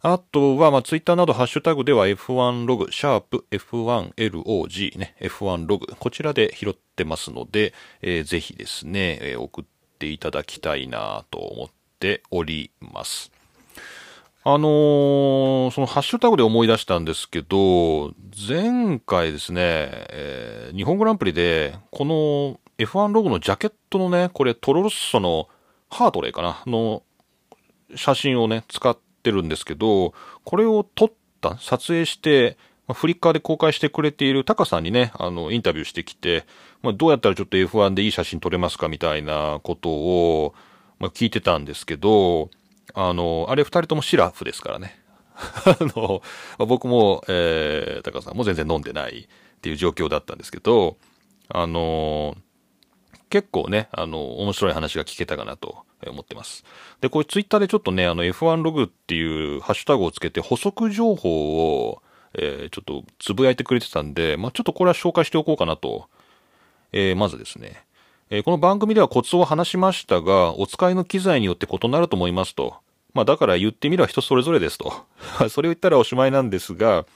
[0.01, 9.65] あとは、まあ、ツイッターなどハッシュタグでは F1 ログ、シャープ F1LOG ね、F1 ログ、こちらで拾ってますので、えー、ぜひですね、えー、送っ
[9.97, 11.69] ていただきたいなと思っ
[11.99, 13.31] ております。
[14.43, 18.13] あのー、そのハッシュタグで思い出したんですけど、
[18.47, 25.49] 前回ですね、えー、日本グランプリで、この F1 ログのジャケットのね、これトロロッソの
[25.89, 27.03] ハートレイかなの
[27.95, 30.13] 写真をね、使ってるんですけど、
[30.45, 31.11] これを撮っ
[31.41, 36.45] た、撮影して、ま、フリッカーで公開してくれているタカさんにね、あの、インタビューしてきて、
[36.81, 40.55] まあ、どうやったらちょっと F1 でいい写真撮れますかみたいなことを、
[40.97, 42.49] まあ、聞いてたんですけど、
[42.93, 44.99] あの、あれ二人ともシラフですからね。
[45.39, 46.21] あの、
[46.57, 50.97] ま、僕も、えー、タカさんも全然飲んでないっていう状況だったんですけど、
[51.47, 52.37] あの
[53.29, 56.63] 結構ね、あの、面白い話が聞けたかなと思ってます。
[57.01, 62.01] で、これツイッターでちょっとね、あの F1 ログっていうハッシュタグをつけて補足情報を、
[62.33, 66.09] えー、ちょっとつぶやいてくれてたんで、まあ、ちょっとこれは紹介しておこうかなと。
[66.91, 67.83] えー、まずですね、
[68.31, 72.75] えー、この番組ではコツを話しましたが、お使いの機材によって異なると思いますと。
[73.15, 74.93] まあ、だから言ってみれば人それぞれですと。
[75.49, 77.07] それを言ったらおしまいなんですが、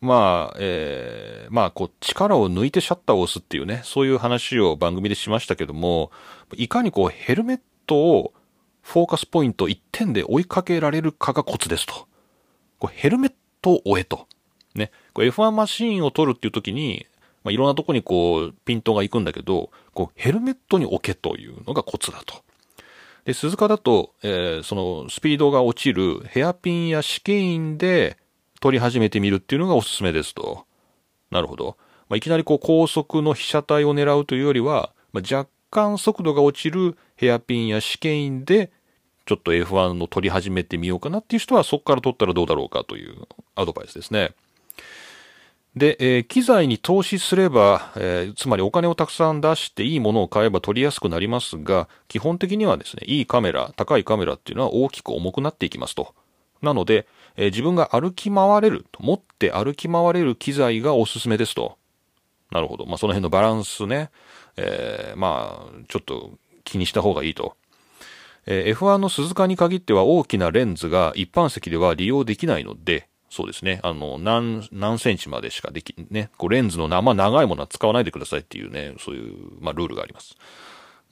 [0.00, 6.10] まあ、えー、まあ、こう、力を抜いてシャッターを押すっていうね、そういう話を番組でしましたけども、
[6.56, 8.32] いかにこう、ヘルメットを
[8.82, 12.08] フォーカスポイント1点で追いかけられるかがコツですと。
[12.80, 13.32] こうヘルメッ
[13.62, 14.26] トを追えと。
[14.74, 14.90] ね。
[15.14, 17.06] F1 マシーンを取るっていう時に、
[17.42, 22.42] まあ、いろんなとこにこう、ピントが行くんだけど、こう、ヘルメットに置けというのがコツだと。
[23.24, 28.18] で、鈴鹿だと、えー、その、スピードが落ちるヘアピンや試験員で、
[28.60, 30.66] 撮り始めてみるっていうのがおすすめですと。
[31.30, 31.76] なるほど。
[32.10, 38.70] まあ、いきなりこう高速の被写体を狙うというよりは、まあ、若干速度が落ちるヘアピンや試験員で、
[39.26, 43.16] ちょっと F1 の撮り始めてみようかなっていう人はそこから撮ったらどうだろうかという
[43.54, 44.34] アドバイスですね。
[45.76, 56.14] で、えー、機材に投資すれば、えー、つまりお金をたくさん出していいものを買えば撮りやすくなりますが、基本的にはですね、いいカメラ、高いカメラっていうのは大きく重くなっていきますと。
[56.60, 57.06] なので、
[57.36, 61.78] えー、自分が歩き回れる、持って歩き回れる機材がおすすめですと。
[62.50, 62.84] なるほど。
[62.86, 64.10] まあ、その辺のバランスね、
[64.56, 66.32] えー、まあ、ちょっと
[66.64, 67.56] 気にした方がいいと。
[68.46, 73.78] F1 の鈴鹿に限っては大きなレンズが一般席では利用できないので、そうですね。
[73.84, 80.36] あの、何、何センチまでしかでき、ね、こうレンズの生長いものは使わないでくださいっていうね、そういう、まあ、ルールがあります。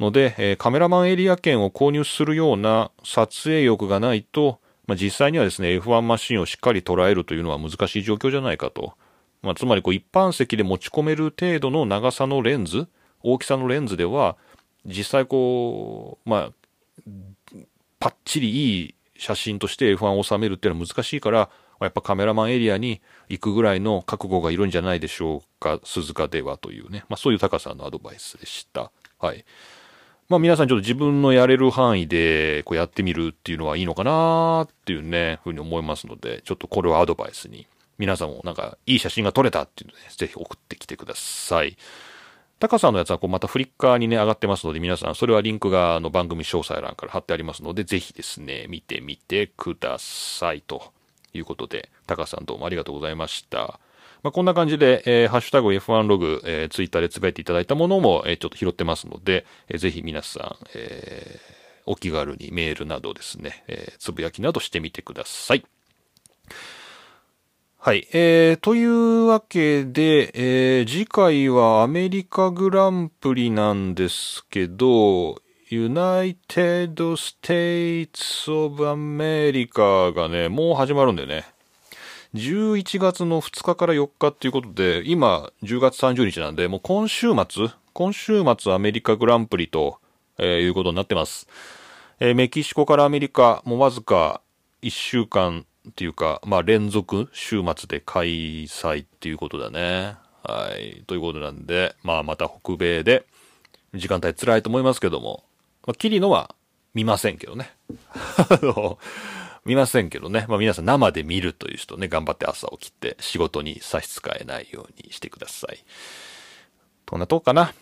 [0.01, 4.59] ので、えーカメラマンエリア券を購入するような撮影欲がないと、
[4.89, 8.95] まあ、実際にはですね、F1 マシンをしっかり捉えるというのは難しい状況じゃないかと。
[9.43, 12.89] まあ、つまりこう一般席で持ち込める程度の長さのレンズ、
[13.23, 14.37] 大きさのレンズでは、
[14.85, 16.53] 実際こう、まあ、
[18.01, 21.51] パッチリいい写真として F1 を収めるっていうのは難しいから、
[21.87, 27.05] やっぱカメラマンエリアに行くぐらいの覚悟がいるんじゃないでしょうか、鈴鹿ではというね。
[27.09, 28.91] まあそういう高さんのアドバイスでした。
[29.19, 29.45] はい。
[30.29, 37.67] まあ皆さんちょっと自分のやれる範囲でこうやってみるっていうのはいいのかなっていうね、ふうに思いますので、ちょっとこれをアドバイスに、
[37.97, 41.77] 皆さんもなんかいい写真が撮れたっていうので、ね、ぜひ送ってきてください。
[42.59, 50.93] タカさんのやつはこうまたフリッカーにね上がってますので皆さんそれはリンクがあの番組詳細欄から貼ってありますのでぜひですね見てみてくださいと
[51.39, 53.81] いうことでタカさんどうもありがとうございました。
[54.23, 61.59] まあ、こんな感じで、えーハッシュタグ F1 ログ、えー、ツイッターでつぶやいていただいたものも、えーちょっと拾ってますので、えーぜひ皆さん、えー
[61.91, 65.65] お気軽にメールなどですね、えーつぶやきなどしてみてください。
[67.79, 68.09] はい。
[68.13, 75.41] えー、というわけで、えー次回はアメリカグランプリなんですけど、
[75.71, 81.45] United States of America がね、もう始まるんだよね。
[82.35, 89.99] 11月の2日から4日っていうことで、今10月30日なんで、もう今週末、今週末アメリカグランプリと、
[90.39, 91.47] えーいうことになってます。
[92.19, 94.41] えーメキシコからアメリカ、もうわずか
[94.81, 100.17] 1週間っていうか、まあ連続週末で開催っていうことだね。
[100.45, 101.05] はい。
[101.07, 103.27] ということなんで、まあまた北米で、
[103.95, 105.45] 時間帯辛いと思いますけども、
[105.89, 106.55] まあ、キリノは
[106.93, 107.71] 見ませんけどね。
[108.37, 108.99] あの、
[109.65, 110.45] 見ませんけどね。
[110.47, 115.83] まあ皆さん生で見るという人ね、頑張って朝起きて仕事に差し支えないようにしてください。
[117.07, 117.73] こんなとこかな。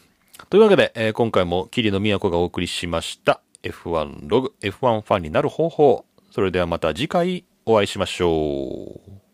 [0.50, 6.04] というわけで、えー今回も桐野都がお送りしました F1 ログ、F1 ファンになる方法。
[6.30, 9.25] それではまた次回お会いしましょう。